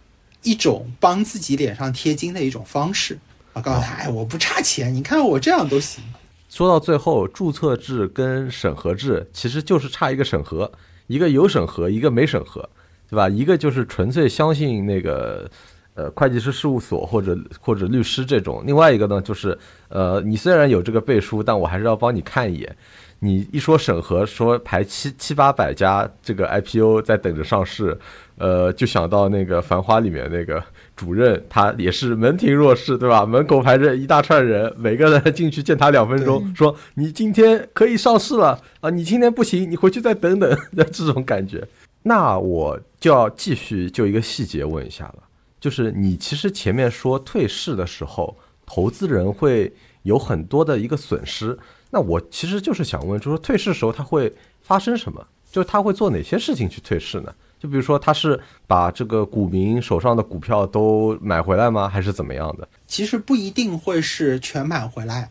[0.43, 3.19] 一种帮自己脸上贴金的一种方式
[3.53, 6.03] 啊，告诉他，哎，我不差钱，你看我这样都行。
[6.49, 10.71] 说到最后，注册制跟审核制其实就是差一个审核，
[11.07, 12.67] 一个有审核，一个没审核，
[13.11, 13.29] 对吧？
[13.29, 15.51] 一个就是纯粹相信那个
[15.95, 22.77] 呃会计师事务所或者或者律师这种，另外一个呢就是呃你虽然有这个背书，但我还是要帮你看一眼。
[23.21, 27.99] 你一说审核，说排七七八百家这个 IPO 在等着上市，
[28.37, 30.63] 呃，就想到那个《繁花》里面那个
[30.95, 33.27] 主任，他也是门庭若市，对吧？
[33.27, 41.67] 门口排着一大串人，每个人进去见他两分钟，说你今天可以上市了啊，你今天不行，你回去再等等的 这种感觉。
[42.05, 45.25] 那我就要继续就一个细节问一下了，
[45.59, 49.73] 就是你其实前面说退市的时候，投资人会
[50.05, 51.59] 有很多的一个损失。
[51.91, 54.33] 那我其实就是想问，就是退市时候它会
[54.63, 55.27] 发生什么？
[55.51, 57.35] 就是它会做哪些事情去退市呢？
[57.59, 61.89] 就比如说他是把这个股民手上的股票都买回来吗？
[61.89, 62.69] 还是怎么样的？
[62.87, 65.29] 其实不一定会是全买回来，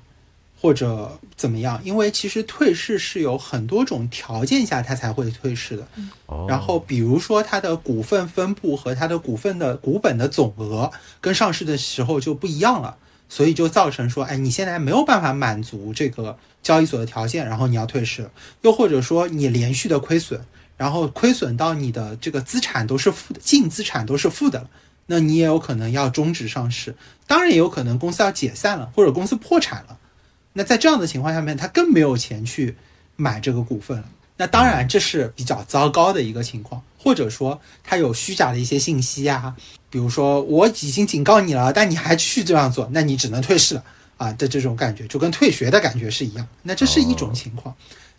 [0.59, 5.87] 或者怎么样，因为其实退市是有很多种条件下它才会退市的。
[6.25, 10.91] 哦，然后比如说它的股份分布和它的股份的股本的总额
[11.21, 12.97] 跟上市的时候就不一样了，
[13.29, 18.29] 所以就造成说，哎，你现在没有办法满足这个交易所的条件，然后你要退市，
[18.61, 20.41] 又或者说你连续的亏损，
[20.75, 24.69] 然后亏损到你的这个资产都是负的，净资产都是负的了，
[25.07, 29.97] 那你也有可能要终止上市，当然也有可能公司要解散了，或者公司破产了。
[30.53, 32.75] 那在这样的情况下面，他更没有钱去
[33.15, 34.09] 买这个股份了。
[34.37, 39.55] 那当然这是比较糟糕的一个情况，或者说它有虚假的一些信息啊，
[39.89, 43.83] 比如说我已经警告你了，但你还继续这样做，那你只能退市了
[44.17, 46.47] 啊的这种感觉，就跟退学的感觉是一样。
[46.63, 47.75] 那这是一种情况。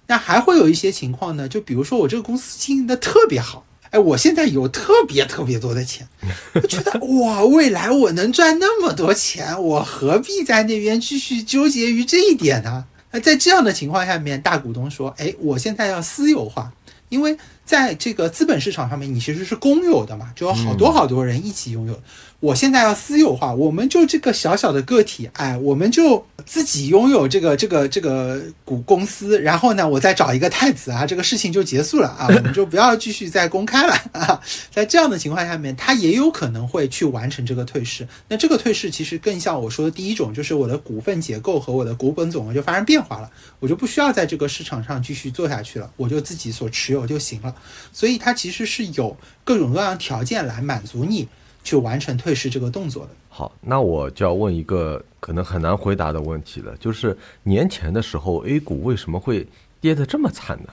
[0.06, 3.64] 那还会有一些情况呢，就比如说我这个公司经营的特别好。
[3.90, 6.06] 哎，我现在有特别特别多的钱，
[6.52, 6.92] 我觉得
[7.22, 12.84] 哇，未来我能赚那么多钱，我何必在那边继续纠结于这一点呢？
[13.12, 16.70] 那在这样的情况下面，大股东说，哎，我现在要私有化，
[17.08, 17.34] 因为
[17.68, 22.00] 在这个资本市场上面，你其实是公有的嘛，就有好多好多人一起拥有。
[22.40, 34.40] 我现在要私有化，我们就这个小小的个体，哎，我们就自己拥有这个这个这个股公司，然后呢，我再找一个太子啊，这个事情就结束了啊，我们就不要继续再公开了啊。
[34.72, 38.06] 在这样的情况下面，他也有可能会去完成这个退市。
[38.28, 47.52] 那这个退市其实更像我说的第一种，就是我的股份结构和我的股本总额就发生变化了，我就不需要在这个市场上继续做下去了，我就自己所持有就行了。
[47.92, 51.28] 所以它其实是有各种各样条件来满足你。
[51.64, 53.10] 去完成退市这个动作的。
[53.28, 59.46] 好，那我就要问一个可能很难回答的问题了，就是年前的时候 A 股为什么会
[59.78, 60.72] 跌得这么惨呢？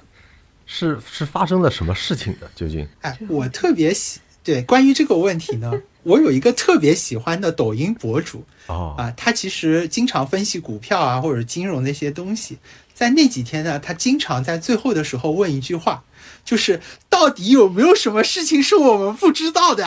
[0.65, 2.47] 是是发生了什么事情呢？
[2.55, 2.87] 究竟？
[3.01, 5.73] 哎，我特别喜对关于这个问题呢，
[6.03, 12.57] 我有一个特别喜欢的抖音博主哦啊，他其实经常分析股票啊或者金融那些东西，
[12.93, 16.05] 在那几天呢，他经常在最后的时候问一句话，
[16.45, 16.79] 就是
[17.09, 19.85] 到底有没有什么事情是我们不知道的？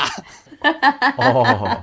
[1.17, 1.83] 哦，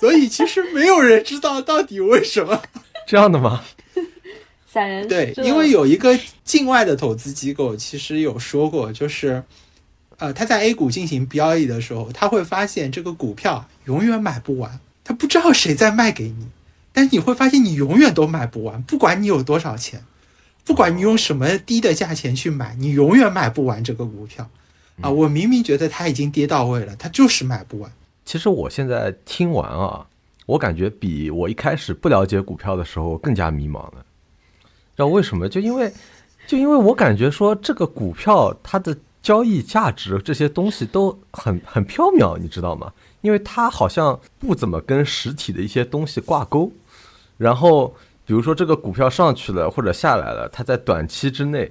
[0.00, 2.60] 所以其实没有人知道到底为什么
[3.06, 3.62] 这样的吗？
[4.66, 9.42] 散人对，因为有一个境外的投资机构其实有说过，就是
[10.16, 16.46] 呃，他在 A 股进行交易的时候，他会发现这个股票永远买不完，他不知道谁在卖给你，
[16.92, 20.04] 但你会发现你永远都买不完，不管你有多少钱，
[20.70, 24.48] 不管你用什么低的价钱去买，你永远买不完这个股票。
[25.00, 27.90] 啊，我明明觉得它已经跌到位了，它就是买不完。
[28.24, 30.06] 其实我现在听完啊，
[30.46, 34.06] 我感觉比我一开始不了解股票的时候更加迷茫了。
[34.94, 35.48] 知道为什么？
[35.48, 35.92] 就因为，
[36.46, 42.92] 就因为我感觉说这个股票它的交易价值这些东西都很 很飘渺，你知道吗？
[43.22, 46.70] 因为它好像不怎么跟实体的一些东西挂钩。
[47.36, 47.96] 然后，
[48.30, 51.68] 比如说这个股票上去了或者下来了，它在短期之内。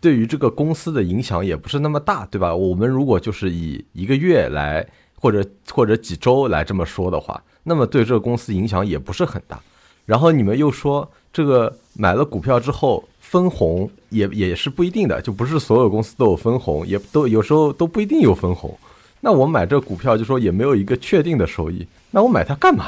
[0.00, 2.54] 对于这个公司的影响也不是那么大，对吧？
[2.54, 4.86] 我们如果就是以一个月来，
[5.16, 9.60] 或者或者几周来这么说的话，那么对这个公司影响也不是很大。
[10.06, 18.74] 然后你们又说这个买了股票之后分红也也是不一定的，就不是所有公司都有分红，也都有时候都不一定有分红。
[19.20, 22.86] 那我买这股票就说也没有一个确定的收益，那我买它干嘛？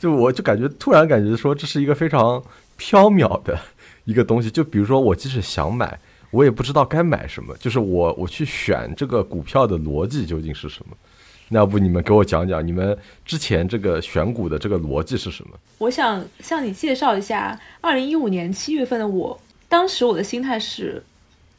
[0.00, 2.42] 就我就感觉突然感觉说这是一个非常
[2.76, 3.56] 缥缈的
[4.04, 4.50] 一个东西。
[4.50, 5.96] 就比如说我即使想买。
[6.32, 10.96] 我也不知道该买什么，就是我我去选这个股票的逻辑究竟是什么？
[11.48, 15.56] 那要不你们给我讲讲你们之前这个选股的这个逻辑是什么？
[15.78, 19.36] 我想向你介绍一下，二零一五年七月份的我，
[19.68, 21.02] 当时我的心态是，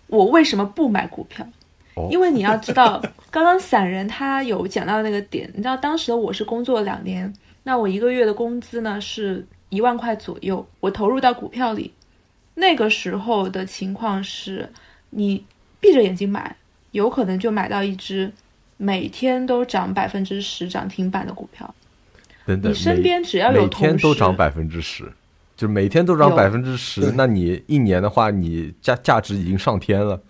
[0.07, 1.45] 我为什么不买股票？
[2.09, 7.33] 因为你要知道，刚刚散人他有讲到那个点，你知道当时的我是工作了两年，
[7.63, 11.93] 那我一个月的工资呢是一万块左右，我投入到股票里。
[12.55, 14.69] 那个时候的情况是，
[15.11, 15.45] 你
[15.79, 16.55] 闭着眼睛买，
[16.91, 18.31] 有可能就买到一只
[18.77, 21.73] 每天都涨百分之十涨停板的股票。
[22.45, 25.11] 等等，你身边只要有每天都涨百分之十，
[25.55, 30.21] 就每天都涨百分之十，那你一年的话，你价价值已经上天了。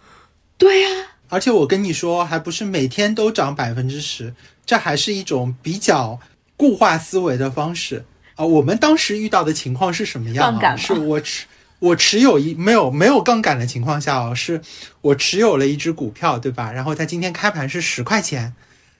[0.58, 0.90] 对呀，
[1.30, 4.34] 而且我跟你说，还不是每天都涨百分之十，
[4.66, 6.20] 这还是一种比较
[6.62, 8.06] 固化思维的方式
[8.36, 8.46] 啊。
[8.46, 10.60] 我们当时遇到的情况是什么样啊？
[10.78, 11.46] 是我持。
[11.82, 14.62] 我持有一没有没有杠杆的情况下哦，是
[15.02, 16.72] 我持有了一只股票，对吧？
[16.72, 18.54] 然后它今天开盘是十块钱，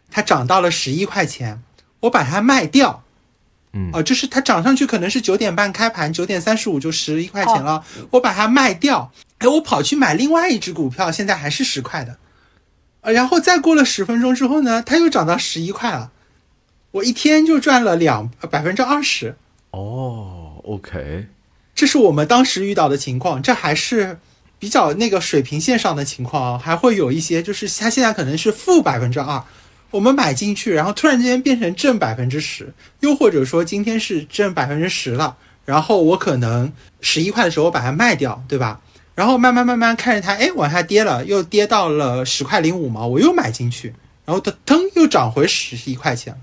[0.10, 1.62] 它涨到了十一块钱，
[2.00, 3.04] 我把它卖掉，
[3.74, 12.18] 嗯，哦，就是它涨上去可能是九点半开盘，九点三十五就十一块钱了，我把它卖掉，哎，我跑去买另外一只股票，现在还是十块的，
[13.02, 16.10] 呃，然后再过了十分钟之后呢，它又涨到十一块了，
[16.92, 19.36] 我一天就赚了两百分之二十。
[19.72, 21.28] 哦，OK。
[21.74, 24.20] 这是我们当时遇到的情况，这还是
[24.60, 29.42] 比较那个水平线上的情况啊，还会有一些，就是它现在可能是负百分之二，
[29.90, 38.82] 我们买进去，然后突然之间变成正百分之十，又或者说今天是正百分之十了，然后我可能十一块的时候我把它卖掉，对吧？
[39.16, 43.94] 然后慢慢慢慢看着它，哎，往下跌了，又跌到了十块零五毛，我又买进去，
[44.26, 46.36] 然后它腾又涨回十一块钱，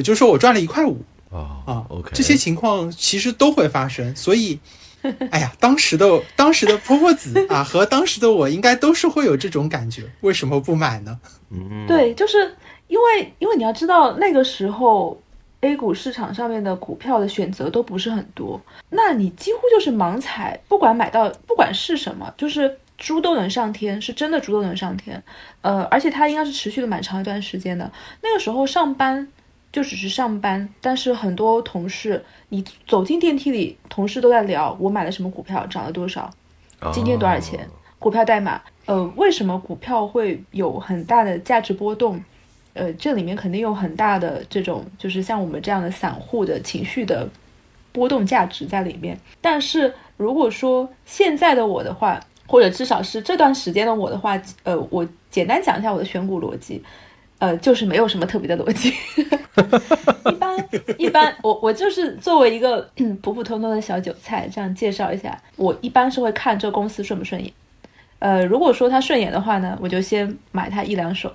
[0.00, 1.04] 也就是说我赚了一块五。
[1.30, 4.58] 啊啊，OK，这些情况其实都会发生，所以
[5.30, 11.20] 哎呀，当时的当时的婆婆子啊， 和当时的我应该都是会有这种感觉，为什么不买呢？
[11.50, 12.56] 嗯，对，就是
[12.88, 15.16] 因为因为你要知道那个时候
[15.60, 25.22] A 股市场上面的股票的选择都不是很多，那你几乎就是盲踩，不管买到不管是什么，就是猪都能上天，是真的猪都能上天。
[25.60, 27.88] 呃，而且它应该是持续了蛮长一段时间的。
[28.20, 29.28] 那个时候上班
[29.72, 36.30] 就只是上班，但是很多同事，你走进电梯里，同事都在聊我买了什么股票，涨了多少，
[36.92, 37.68] 今天多少钱，
[37.98, 38.60] 股票代码。
[38.86, 42.20] 呃，为什么股票会有很大的价值波动？
[42.72, 47.28] 呃，这里面肯定有很大的这种，就是像我们这样的散户的情绪的
[47.92, 49.18] 波动价值在里面。
[49.40, 56.82] 但是如果说现在的我的话，或者至少是这段时间的我的话，呃，我简单讲一下我的选股逻辑，
[57.40, 58.92] 呃，就是没有什么特别的逻辑，
[60.30, 60.68] 一般
[60.98, 62.86] 一般，我我就是作为一个
[63.22, 67.50] 普普通通的小韭菜，这样介绍一下，我一般是会看这个公司顺不顺眼。
[68.18, 71.32] 呃，如果说它顺眼的话呢，我就先买它一两手，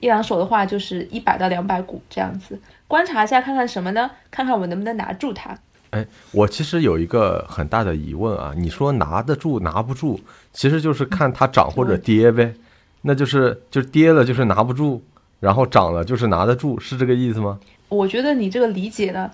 [0.00, 4.10] 一两手的话就是一百到两百股这样子，观察一下看看什么呢？
[4.30, 5.54] 看看我能不能拿住它。
[5.90, 10.18] 哎，我其实有一个很大的疑问啊，你说拿得住拿不住，
[10.50, 12.54] 其实就是看它涨或者跌呗，
[13.02, 15.04] 那就是就跌了就是拿不住，
[15.42, 17.58] 然后涨了就是拿得住，是这个意思吗？
[17.88, 19.28] 我觉得你这个理解呢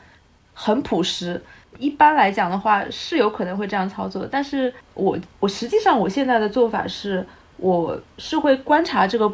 [0.55, 1.41] 很朴实。
[1.79, 7.25] 一般来讲的话是有可能会这样操作，但是我我实际上我现在的做法是，
[7.59, 9.31] 我是会观察这个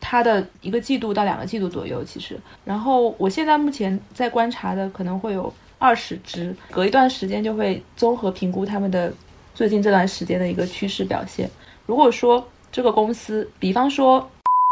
[0.00, 9.12] 它的一个季度到两个季度左右，其实，然后我现在目前在观察的可能会有二十只，隔一段时间就会综合评估他们的
[9.54, 11.48] 最近这段时间的一个趋势表现。
[11.86, 14.26] 如果说这个公司，比方说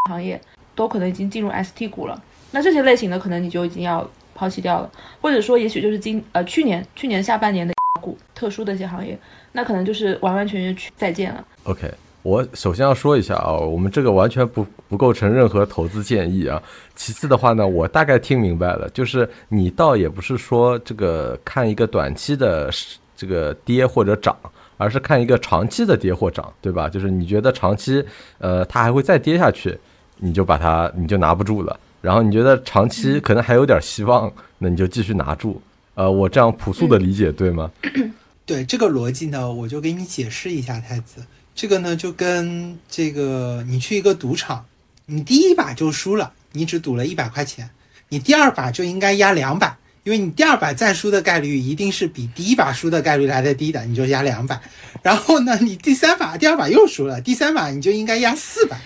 [0.09, 0.41] 行业
[0.75, 4.09] 都可能已经进入 ST 股了，那这些类型的可能你就已经要。
[4.35, 9.17] 抛弃掉了，或者说也许就是今呃去年去年下半年的股特殊的一些行业，
[9.53, 11.45] 那可能就是完完全全去再见了。
[11.65, 11.89] OK，
[12.23, 16.61] 我首先要说一下啊，我们这个完全不不构成任何投资建议啊。
[16.97, 22.71] 其次的话呢，我大概听明白了，就是你倒也不是说这个看一个短期的
[23.15, 24.35] 这个跌或者涨，
[24.79, 26.89] 而是看一个长期的跌或涨，对吧？
[26.89, 28.03] 就是你觉得长期
[28.39, 29.79] 呃它还会再跌下去，
[30.25, 31.79] 你就把它你就拿不住了。
[32.01, 35.61] 然后你觉得长期可能还有点希望，那你就继续拿住。
[35.95, 37.71] 呃，我这样朴素的理解对吗？
[38.47, 41.23] 对这个逻辑呢，我就给你解释一下，太子。
[41.55, 44.65] 这个呢，就跟这个你去一个赌场，
[45.07, 47.69] 你第一把就输了，你只赌了一百块钱，
[48.09, 54.61] 你第二把就应该压两百，因为你第二把再输的概率一定是比第一把输的概率来的低的，你就压两百。
[55.03, 58.81] 然后呢，你第三把第二把又输了，第三把你就应该压四百。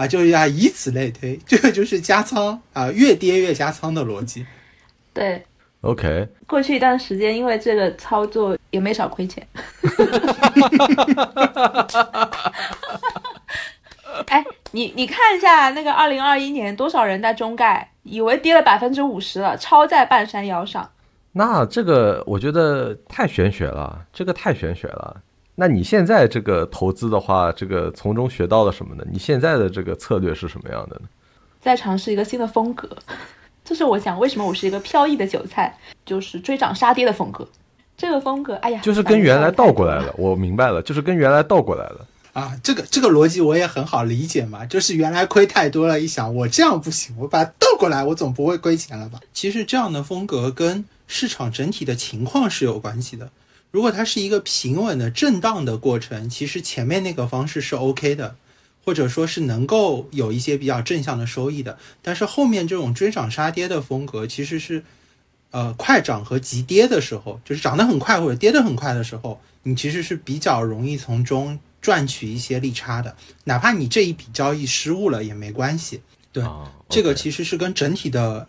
[0.00, 4.46] 啊，就是啊以此类推，这个就是加仓啊，越跌越加仓的逻辑。
[5.12, 5.44] 对
[5.82, 6.26] ，OK。
[6.46, 9.46] 过去一段时间，因为这个操作也没少亏钱。
[14.28, 20.88] 哎，你你看一下那个二零二一年，多少人在中概以为跌了百分之五十了，超在半山腰上。
[21.32, 25.20] 那这个我觉得太玄学了，这个太玄学了。
[25.60, 29.04] 那你现在这个投资的话，这个从中学到了什么呢？
[29.12, 31.08] 你现在的这个策略是什么样的呢？
[31.60, 32.88] 在尝试一个新的风格，
[33.62, 37.46] 就是我想为什么我是一个飘逸的韭菜，就是追涨杀跌的风格。
[37.94, 40.10] 这个风格，哎呀，就是跟原来倒过来了。
[40.16, 42.06] 我明白了，就是跟原来倒过来了。
[42.32, 49.20] 啊，这个这个逻辑我也很好理解嘛，就是原来亏太多了，一想我这样不行，我把它倒过来，我总不会亏钱了吧？
[49.34, 53.28] 其实这样的风格跟市场整体的情况是有关系的。
[53.70, 58.34] 如果它是一个平稳的震荡的过程，其实前面那个方式是 OK 的，
[58.84, 61.78] 或者说是能够有一些比较正向的收益的。
[62.02, 64.82] 但是后面这种追涨杀跌的风格，其实是，
[65.52, 73.14] 呃，快涨和急跌的时候，就是涨得很快或者跌得很快的时候，你其实是比较容易从中赚取一些利差的。
[73.44, 76.00] 哪怕你这一笔交易失误了也没关系。
[76.32, 76.44] 对，
[76.88, 78.48] 这个其实是跟整体的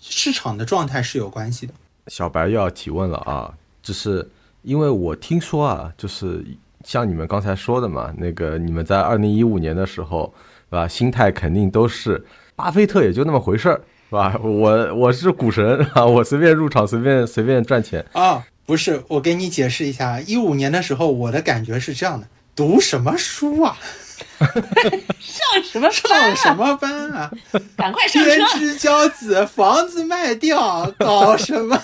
[0.00, 1.74] 市场的状态是有关系的。
[2.06, 3.52] 小白又要提问了啊，
[3.82, 4.26] 就是。
[4.66, 6.44] 因为我听说啊，就是
[6.84, 10.34] 像你们刚才说的嘛，那个你们在二零一五年的时候，
[10.68, 10.88] 是吧？
[10.88, 14.36] 心态肯定都是巴菲特也就那么回事儿，是吧？
[14.42, 18.44] 我我是股神啊，我随便入场，随便随便赚钱啊。
[18.66, 23.78] 不是，我给你解释一下，一五年的时候，我的感觉是这样的：读什么书啊？
[24.40, 27.30] 上什么上什么班啊？
[27.76, 28.34] 赶快上车！
[28.34, 31.80] 天之骄子，房子卖掉，搞什么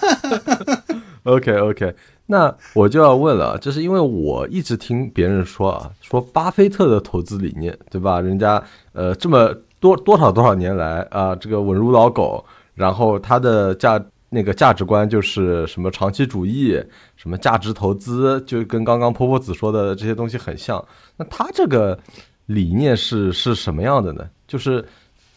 [1.25, 1.95] ？OK OK。
[2.25, 8.21] 那我就要问了，就是因为我一直听别人说啊，说巴菲特的投资理念，对吧？
[8.21, 8.63] 人家
[8.93, 12.43] 呃这么多多少多少年来啊，这个稳如老狗，
[12.75, 16.83] 然后他的价那个价值观就是什么长期主义，
[17.17, 20.83] 什么价值投资，就跟刚刚婆婆子说的这些东西很像。
[21.17, 21.99] 那他这个
[22.47, 24.27] 理念是是什么样的呢？
[24.49, 24.83] 就是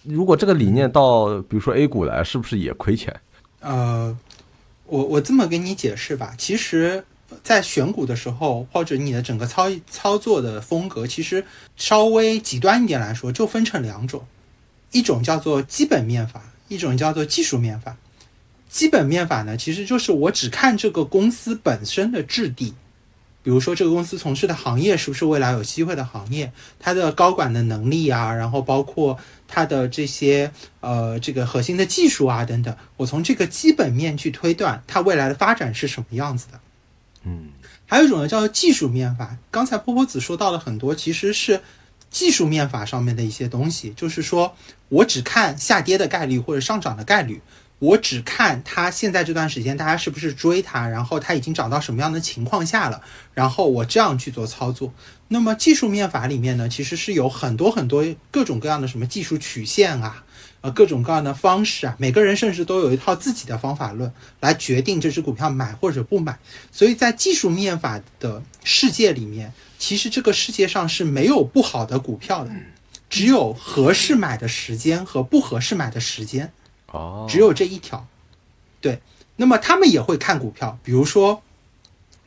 [0.03, 3.13] 如果这个理念到比如说 A 股来，是不是也亏钱？
[3.59, 4.15] 呃，
[4.87, 7.03] 我我这么跟你解释吧，其实，
[7.43, 11.43] 在选股的时候，或者你的整个操操作的风格，其实
[11.75, 14.25] 稍微极端一点来说，就分成两种，
[14.91, 17.97] 一种叫做基本面法，一种叫做技术面法。
[18.69, 22.73] 基本面法呢，其实就是我只看这个公司本身的质地，
[23.41, 29.17] 比如说这个公司从事的行业是不是未来有机会的行业，它的高管的能力啊，然后包括
[29.47, 36.59] 它的这些呃这个核心的技术啊等等，我从这个基本面去推断它未来的发展是什么样子的。
[37.23, 37.49] 嗯，
[37.85, 41.61] 还有一种呢叫做技术面法，刚才波波子说到了很多，其实是
[42.09, 44.55] 技术面法上面的一些东西，就是说
[44.89, 47.41] 我只看下跌的概率或者上涨的概率。
[47.79, 53.01] 我只看它现在这段时间大家是不是追它，然后它已经涨到什么样的情况下了，
[53.33, 54.93] 然后我这样去做操作。
[55.27, 60.23] 那么技术面法里面呢，其实是有很多很多各种各样的什么技术曲线啊，
[60.61, 66.37] 呃，各种各样的方式啊，每个人甚至都有一套自己的方法论来决定这只股票买或者不买。
[66.71, 72.51] 所以在技术面法的世界里面，其实这个世界上是没有不好的股票的，
[73.09, 76.53] 只有合适买的时间和不合适买的时间。
[76.95, 78.07] 哦，只有这一条，
[78.81, 78.99] 对。
[79.35, 81.41] 那么他们也会看股票，比如说，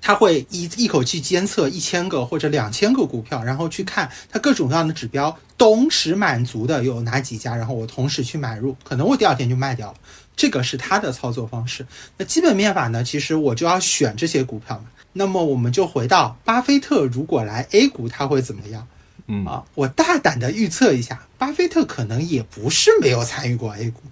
[0.00, 9.94] 他会一一口气监测一千个或者两千个股票，然后去看它各种各样的指标同时满足的有哪几家，然后我同时去买入，可能我第二天就卖掉了。
[10.36, 11.84] 这个是他的操作方式。
[12.18, 13.02] 那基本面法呢？
[13.02, 14.84] 其实我就要选这些股票嘛。
[15.14, 18.86] 那么我们就回到巴菲特如果来 A 股，他会怎么样？
[19.26, 24.02] 嗯啊，我大胆的预测一下，巴菲特可能也不是没有参与过 A 股。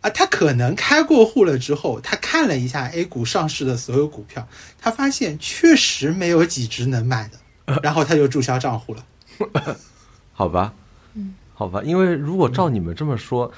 [0.00, 4.48] 啊，他可能开过户了之后，他看了一下 A 股上市的所有股票，
[4.78, 9.06] 他发现确实没有几只能买的，然后他就注销账户了。
[10.32, 10.72] 好吧，
[11.14, 13.52] 嗯，好吧，因为如果照你们这么说，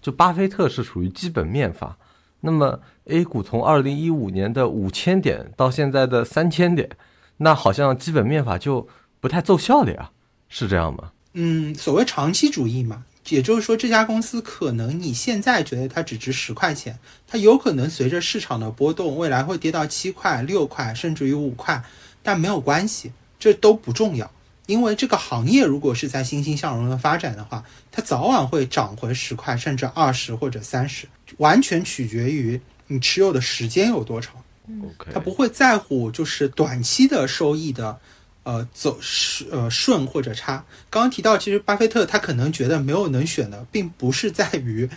[0.00, 1.96] 就巴菲特是属于基本面法，
[2.40, 6.88] 那么 A 股从二零一五年的五千点到现在的三千点，
[7.36, 8.88] 那好像基本面法就
[9.20, 10.10] 不太奏效了呀，
[10.48, 11.12] 是这样吗？
[11.34, 13.04] 嗯，所谓长期主义嘛。
[13.28, 21.82] 也就是说，这家公司可能你现在觉得它只值十块钱，它有可能随着市场的波动，未来会跌到七块、六块，甚至于五块。
[22.22, 24.30] 但没有关系，这都不重要，
[24.66, 31.06] 因为这个行业如果是在欣欣向荣的发展的话，它早晚会涨回十块，甚至二十或者三十，
[31.38, 34.34] 完全取决于你持有的时间有多长。
[34.82, 37.98] OK，他不会在乎就是短期的收益的。
[38.44, 40.64] 呃，走顺呃顺或者差。
[40.88, 44.88] 刚刚提到，其实巴菲特他可能觉得没有能选的，并不是在于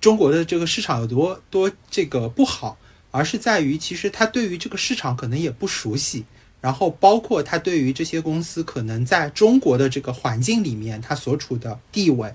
[0.00, 2.76] 中国的这个市场有多多这个不好，
[3.10, 6.24] 而是在于其实他对于这个市场可能也不熟悉，
[6.60, 12.34] 然后包括他对于这些公司可能在中国的这个环境里面，他所处的地位，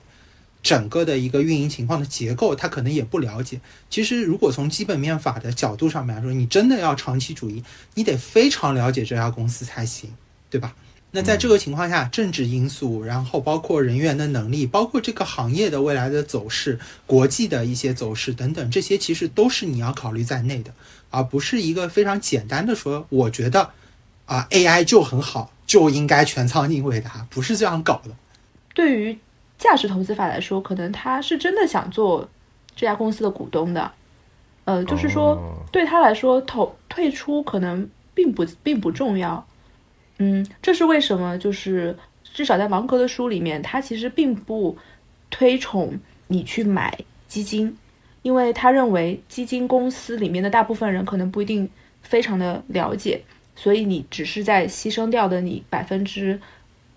[0.61, 3.59] 整个的一个运营情况的结构，他可能也不了解。
[3.89, 7.63] 其实，如果从基本面法的角度上面来说，你真的要长期主义，
[7.95, 10.11] 你得非常了解这家公司才行。
[10.49, 10.75] 对吧？
[11.11, 20.71] 那在这个情况下，政治因素，然后包括人员的能力，包括这个行业的未来的走势、国际的一些走势等等，这些其实都是你要考虑在内的，
[21.09, 23.71] 而不是一个非常简单的说，我觉得
[24.27, 28.11] 啊 AI 就很好，就应该全仓进伟达，不是这样搞的。
[28.75, 29.17] 对于
[29.57, 32.29] 价值投资法来说，可能他是真的想做
[32.75, 33.91] 这家公司的股东的，
[34.65, 39.43] 呃，就是说对他来说，投退出可能并不并不重要。
[40.21, 41.37] 嗯，这是为什么？
[41.37, 44.77] 就是至少在芒格的书里面，他其实并不
[45.29, 45.97] 推崇
[46.27, 46.93] 你去买
[47.25, 47.77] 基金，
[48.21, 51.69] 因为他认为基金公司里面的大部分人可能不一定
[52.01, 53.21] 非常的了解，
[53.55, 56.37] 所以你只是在牺牲掉的你百分之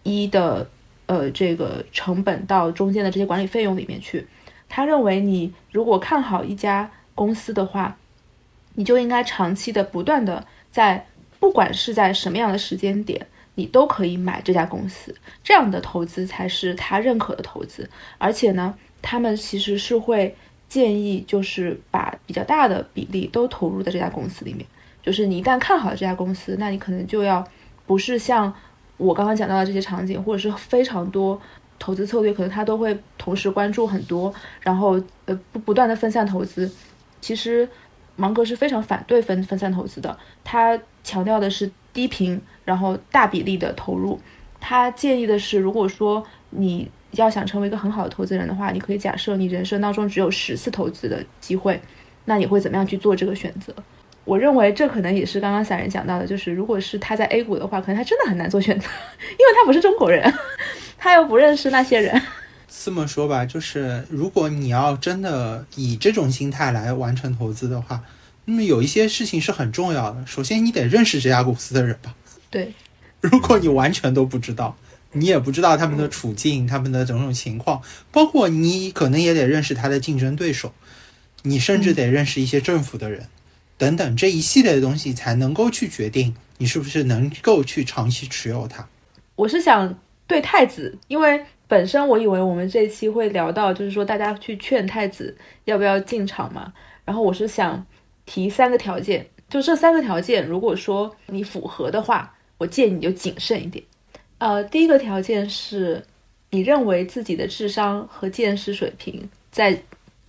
[0.03, 0.69] 一的
[1.07, 4.27] 呃这个成本到中间的这些管理费用里面去。
[4.69, 7.97] 他认为你如果看好一家公司的话，
[8.75, 11.07] 你就应该长期的不断的在。
[11.43, 13.27] 不管是在什么样的时间点，
[13.57, 15.13] 你都可以买这家公司，
[15.43, 17.91] 这样的投资才是他认可的投资。
[18.17, 18.73] 而且呢，
[19.03, 20.37] 他们其实是会
[20.69, 24.65] 建议，就是把比较大的比例都投入在这家公司里面。
[25.03, 27.45] 就是你一旦看好了这家公司，那你可能就要
[27.89, 28.55] 不是像
[28.97, 31.43] 我刚刚讲到的这些场景，或者是非常多
[31.77, 34.93] 投资策略，可能他都会同时关注很多，然后
[35.25, 36.71] 呃不不断的分散投资。
[37.21, 37.69] 其实。
[38.17, 44.19] 芒格是非常反对分分散投资的，他强调的是低频，然后大比例的投入。
[44.61, 51.81] 他建议的是，如果说你要想成为一个很好的投资人的话，你可以假设你人生当中只有十次投资的机会，
[52.27, 53.75] 那你会怎么样去做这个选择？
[54.25, 58.87] 我认为这可能也是刚刚散人讲到的，就是如果是他在 A 股的话，可能他真的很难做选择，
[59.19, 60.33] 因为他不是中国人，
[60.97, 62.23] 他又不认识那些人。
[62.85, 68.03] 这么说吧，就是如果你要真的以这种心态来完成投资的话，
[68.47, 70.27] 那么有一些事情是很重要的。
[70.27, 72.15] 首先，你得认识这家公司的人吧。
[72.51, 72.73] 对，
[73.21, 74.77] 如果你完全都不知道，
[75.13, 80.73] 你也不知道他们的处境、他们的种种情况，包括你可能也得认识他的竞争对手，
[81.43, 83.27] 你甚至得认识一些政府的人。
[83.77, 88.87] 等等这一系列的东西才能够去决定你是不是能够去长期持有它。
[89.35, 89.95] 我是想
[90.27, 96.71] 对太子，因为本身我以为我们这一期会聊到，就是说大家去劝太子要不要进场嘛。
[97.03, 97.83] 然后我是想
[98.27, 103.83] 提三个条件，就这三个条件，如果说你符合的话，我建议你就谨慎一点。
[104.37, 106.05] 呃，第一个条件是
[106.51, 109.83] 你认为自己的智商和见识水平在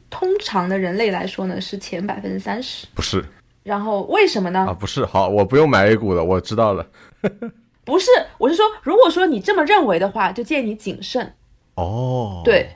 [0.10, 3.22] 通常的人类来说呢是前百分之三十，不是。
[3.64, 4.62] 然后为什么呢？
[4.70, 6.88] 啊，不是，好，我不用买 A 股了，我知道了。
[7.86, 11.34] 不是，我是说，如果说你这么认为的话，就建议你谨慎。
[11.76, 12.70] 哦，对，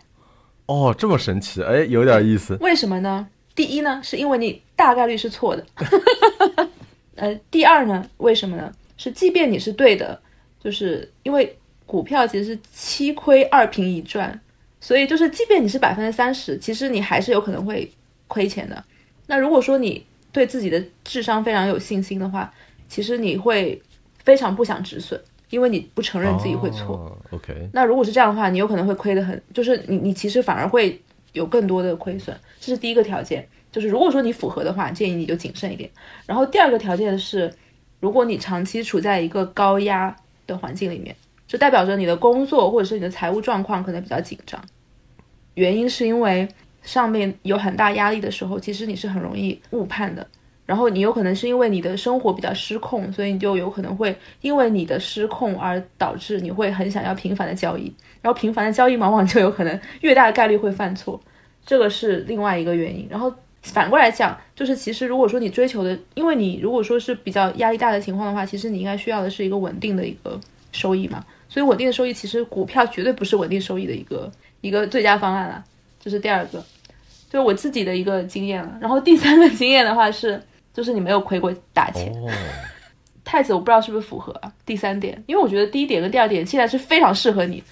[0.65, 2.57] 哦，这么神奇，哎，有点意思。
[2.61, 3.27] 为什么呢？
[3.55, 5.65] 第一呢，是因为你大概率是错的。
[7.15, 8.71] 呃，第二呢，为什么呢？
[8.97, 10.19] 是即便你是对的，
[10.59, 14.39] 就是因为股票其实是七亏二平一赚，
[14.81, 17.89] 所以就是即便你是百分之三十，其实你还是有可能会
[18.27, 18.83] 亏钱的。
[19.27, 22.51] 那如果说你对自己的智商非常有信心的话，
[22.87, 23.81] 其实你会
[24.27, 25.17] 非常不想止损，
[25.49, 27.17] 因为你不承认自己会错。
[27.31, 31.01] OK，那如果是这样的话，你有可能会亏得很，就是你你其实反而会
[31.31, 32.37] 有更多的亏损。
[32.59, 35.89] 这是第一个条件，就是如果说你符合的话，建议你就谨慎一点。
[36.25, 37.49] 然后第二个条件是，
[38.01, 40.13] 如果你长期处在一个高压
[40.45, 41.15] 的环境里面，
[41.47, 44.61] 就代表着你的工作或者是你的财务状况可能比较紧张，
[45.53, 46.45] 原因是因为。
[46.83, 50.25] 上面有很大压力的时候，其实你是很容易误判的。
[50.67, 57.85] 然后你有可能是因为你的生活比较失控，所以你就有可能会因为你的失控而导致你会很想要频繁的交易。
[58.21, 61.19] 然后频繁的交易往往就有可能越大的概率会犯错，
[61.65, 63.07] 这个是另外一个原因。
[63.09, 70.37] 然后反过来讲，就是其实如果说你追求的，因为你如果说是比较压力大的情况的话，其实你应该需要的是一个稳定的一个
[70.73, 71.25] 收益嘛。
[71.47, 75.63] 所以稳定的收益，其实股票绝对不是稳定收益的一个一个最佳方案了。
[75.97, 76.61] 这是第二个。
[77.29, 80.41] 就是我自己的一个经验了，然后第三个经验的话是，
[80.77, 82.13] 就是你没有亏过大钱。
[83.25, 87.63] 太子我不知道是不是符合第三点，因为我觉得第一点跟第二点现在是非常适合你。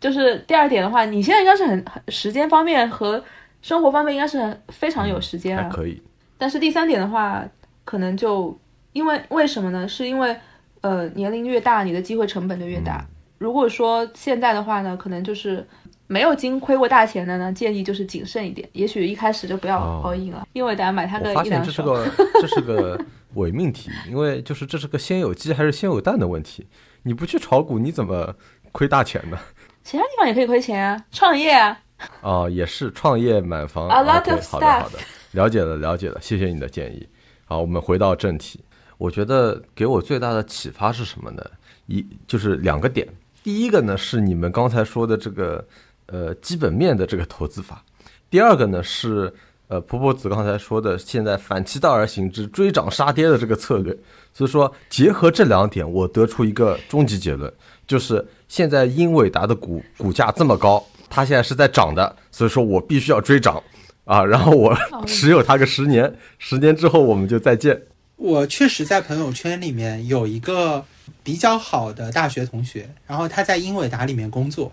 [0.00, 3.22] 就是第二点的话，你现在应该是很时间方面和
[3.62, 5.70] 生活方面应该是很非常有时间了。
[5.70, 6.02] 可以。
[6.36, 7.46] 但是第三点的话，
[7.84, 8.58] 可能就
[8.92, 9.86] 因为为什么呢？
[9.86, 10.36] 是因为
[10.80, 13.06] 呃年龄越大，你的机会成本就越大。
[13.38, 15.64] 如果说现在的话呢，可能就是。
[16.08, 21.70] 没有经亏过大钱的呢，建议就是谨慎一点，也许一开始就不要 all in 了，因为大家买它个一两手。
[21.70, 22.10] 这是个
[22.42, 23.00] 这是个
[23.34, 26.66] 伪命题，因为就是这是个先有鸡还是先有蛋的问题。
[27.02, 28.34] 你不去炒股，你怎么
[28.70, 29.36] 亏大钱呢？
[29.82, 31.76] 其他地方也可以亏钱啊，创业啊。
[32.20, 33.88] 哦，也是创业买房。
[33.88, 34.50] A lot of stuff。
[34.50, 34.98] 好的好的，
[35.32, 37.08] 了解了了解了，谢谢你的建议。
[37.44, 38.60] 好，我们回到正题。
[38.96, 41.42] 我觉得给我最大的启发是什么呢？
[41.86, 43.08] 一就是两个点，
[43.42, 45.66] 第一个呢是你们刚才说的这个。
[46.06, 47.84] 呃，基本面的这个投资法，
[48.30, 49.32] 第二个呢是
[49.68, 53.96] 呃，婆婆子刚才说的，现在反其道而行之，追涨杀跌的这个策略。
[54.32, 57.52] 所以说，结合这两点，我得出一个终极结论，
[57.86, 63.60] 就是现在英伟达的股股价这么高，它现在是在涨的，所以说我必须要追涨
[64.04, 64.76] 啊，然后我
[65.06, 67.82] 持有它个十年，十年之后我们就再见。
[68.14, 70.84] 我确实在朋友圈里面有一个
[71.24, 74.70] 比较好的大学同学，然后他在英伟达里面工作。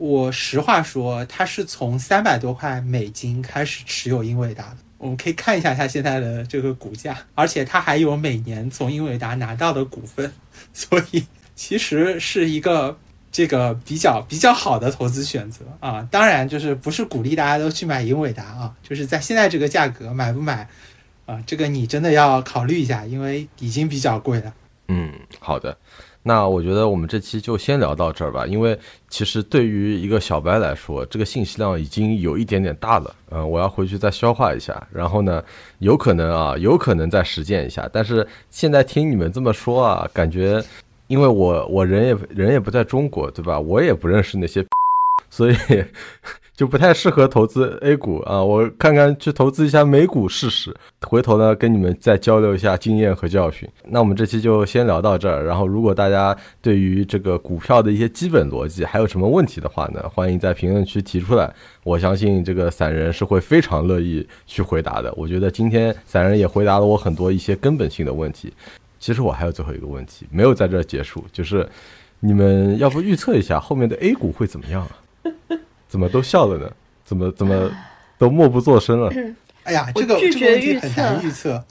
[0.00, 4.76] 我实话说，他是从三百多块美金开始持有英伟达的。
[4.96, 10.32] 我们可以看一下他现在的这个股价，而且他还有每年从英伟达拿到的股份，
[10.72, 11.22] 所以
[11.54, 12.98] 其实是一个
[13.30, 16.08] 这个比较比较好的投资选择啊。
[16.10, 20.66] 当然，就是不是鼓励大家都去买英伟达啊，就是在现在这个价格买不买
[21.26, 24.54] 啊，这个你真的要考虑一下，因为已经比较贵了。
[24.88, 25.76] 嗯，好的。
[26.22, 33.14] 那我觉得我们这期就先聊到这儿吧，因为其实对于一个小白来说，这个信息量已经有一点点大了。
[33.30, 35.42] 嗯，我要回去再消化一下，然后呢，
[35.78, 37.88] 有可能啊，有可能再实践一下。
[37.90, 40.62] 但是现在听你们这么说啊，感觉，
[41.06, 43.58] 因为我我人也人也不在中国，对吧？
[43.58, 44.62] 我也不认识那些，
[45.30, 45.56] 所以
[46.60, 48.44] 就不太适合投资 A 股啊。
[48.44, 53.66] 我看看去投资一下美股试试，回头呢跟你们再交流一下经验和教训。
[53.88, 55.42] 那我们这期就先聊到这儿。
[55.42, 61.50] 然后，如果大家对于这个股票的一些基本逻辑还有什么问题的话呢，欢迎在评论区提出来。
[61.82, 65.10] 我相信这个散人是会非常乐意去回答的。
[65.16, 68.52] 我觉得今天散人也回答了我很多一些根本性的问题。
[68.98, 71.66] 其实我还有最后一个问题没有在这儿结束，就是
[72.18, 74.90] 你们要不预测一下后面的 A 股会怎么样啊？
[75.90, 76.70] 怎么都笑了呢？
[77.04, 77.70] 怎么怎么
[78.16, 79.12] 都默不作声了？
[79.64, 81.62] 哎呀，这个这个问题很难预测。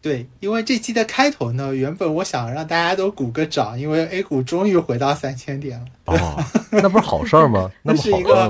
[0.00, 5.86] 对，因为这期的开头呢，原本我想让大家都鼓个掌，因为 A 股终于回到三千点了。
[6.04, 7.70] 哦，那不是好事儿吗？
[7.82, 8.48] 那是一个，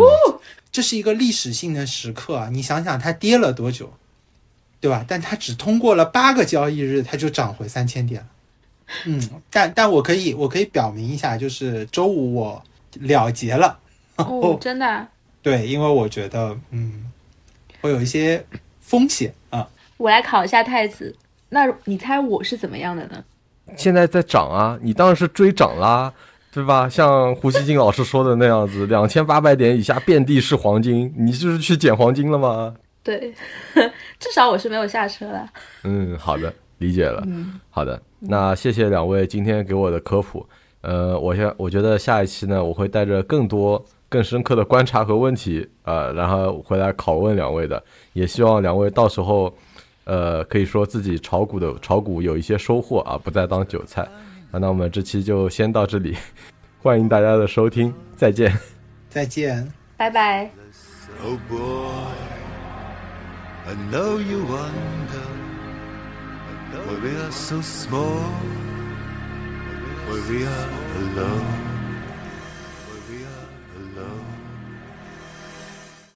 [0.70, 2.48] 这是一个历史性的时刻啊！
[2.52, 3.92] 你想想，它跌了多久？
[4.80, 5.04] 对吧？
[5.08, 8.26] 但它只通过了八个交易日，它就涨回三千点了。
[9.06, 12.62] 嗯，但但我可以，我可以表明一下，就是周五我
[13.00, 13.78] 了结了。
[14.16, 15.08] 哦，真的？
[15.44, 17.04] 对，因为我觉得，嗯，
[17.82, 18.42] 会有一些
[18.80, 19.68] 风险啊。
[19.98, 21.14] 我来考一下太子，
[21.50, 23.22] 那你猜我是怎么样的呢？
[23.76, 26.10] 现在在涨啊，你当然是追涨啦，
[26.50, 26.88] 对吧？
[26.88, 32.74] 像胡锡进老师说的那样子，两千八百点以下遍地是黄金，你就是去捡黄金了吗？
[33.02, 33.34] 对，
[34.18, 35.46] 至少我是没有下车了。
[35.82, 37.22] 嗯，好的，理解了。
[37.26, 40.46] 嗯，好的，那谢谢两位今天给我的科普。
[40.80, 43.82] 呃，我下我觉得下一期呢，我会带着更多、
[44.14, 47.82] 更深刻的观察和问题，呃，然后回来拷问两位的。
[48.12, 49.52] 也希望两位到时候，
[50.04, 54.02] 呃，可以说自己炒股的炒股有一些收获啊，不再当韭菜。
[54.52, 56.16] 啊，那我们这期就先到这里，
[56.80, 58.56] 欢迎大家的收听，再见，
[59.08, 60.48] 再见，拜拜。
[63.66, 65.26] I know you wonder
[66.70, 68.22] why we are so small,
[70.06, 70.68] why we are
[71.02, 71.73] alone.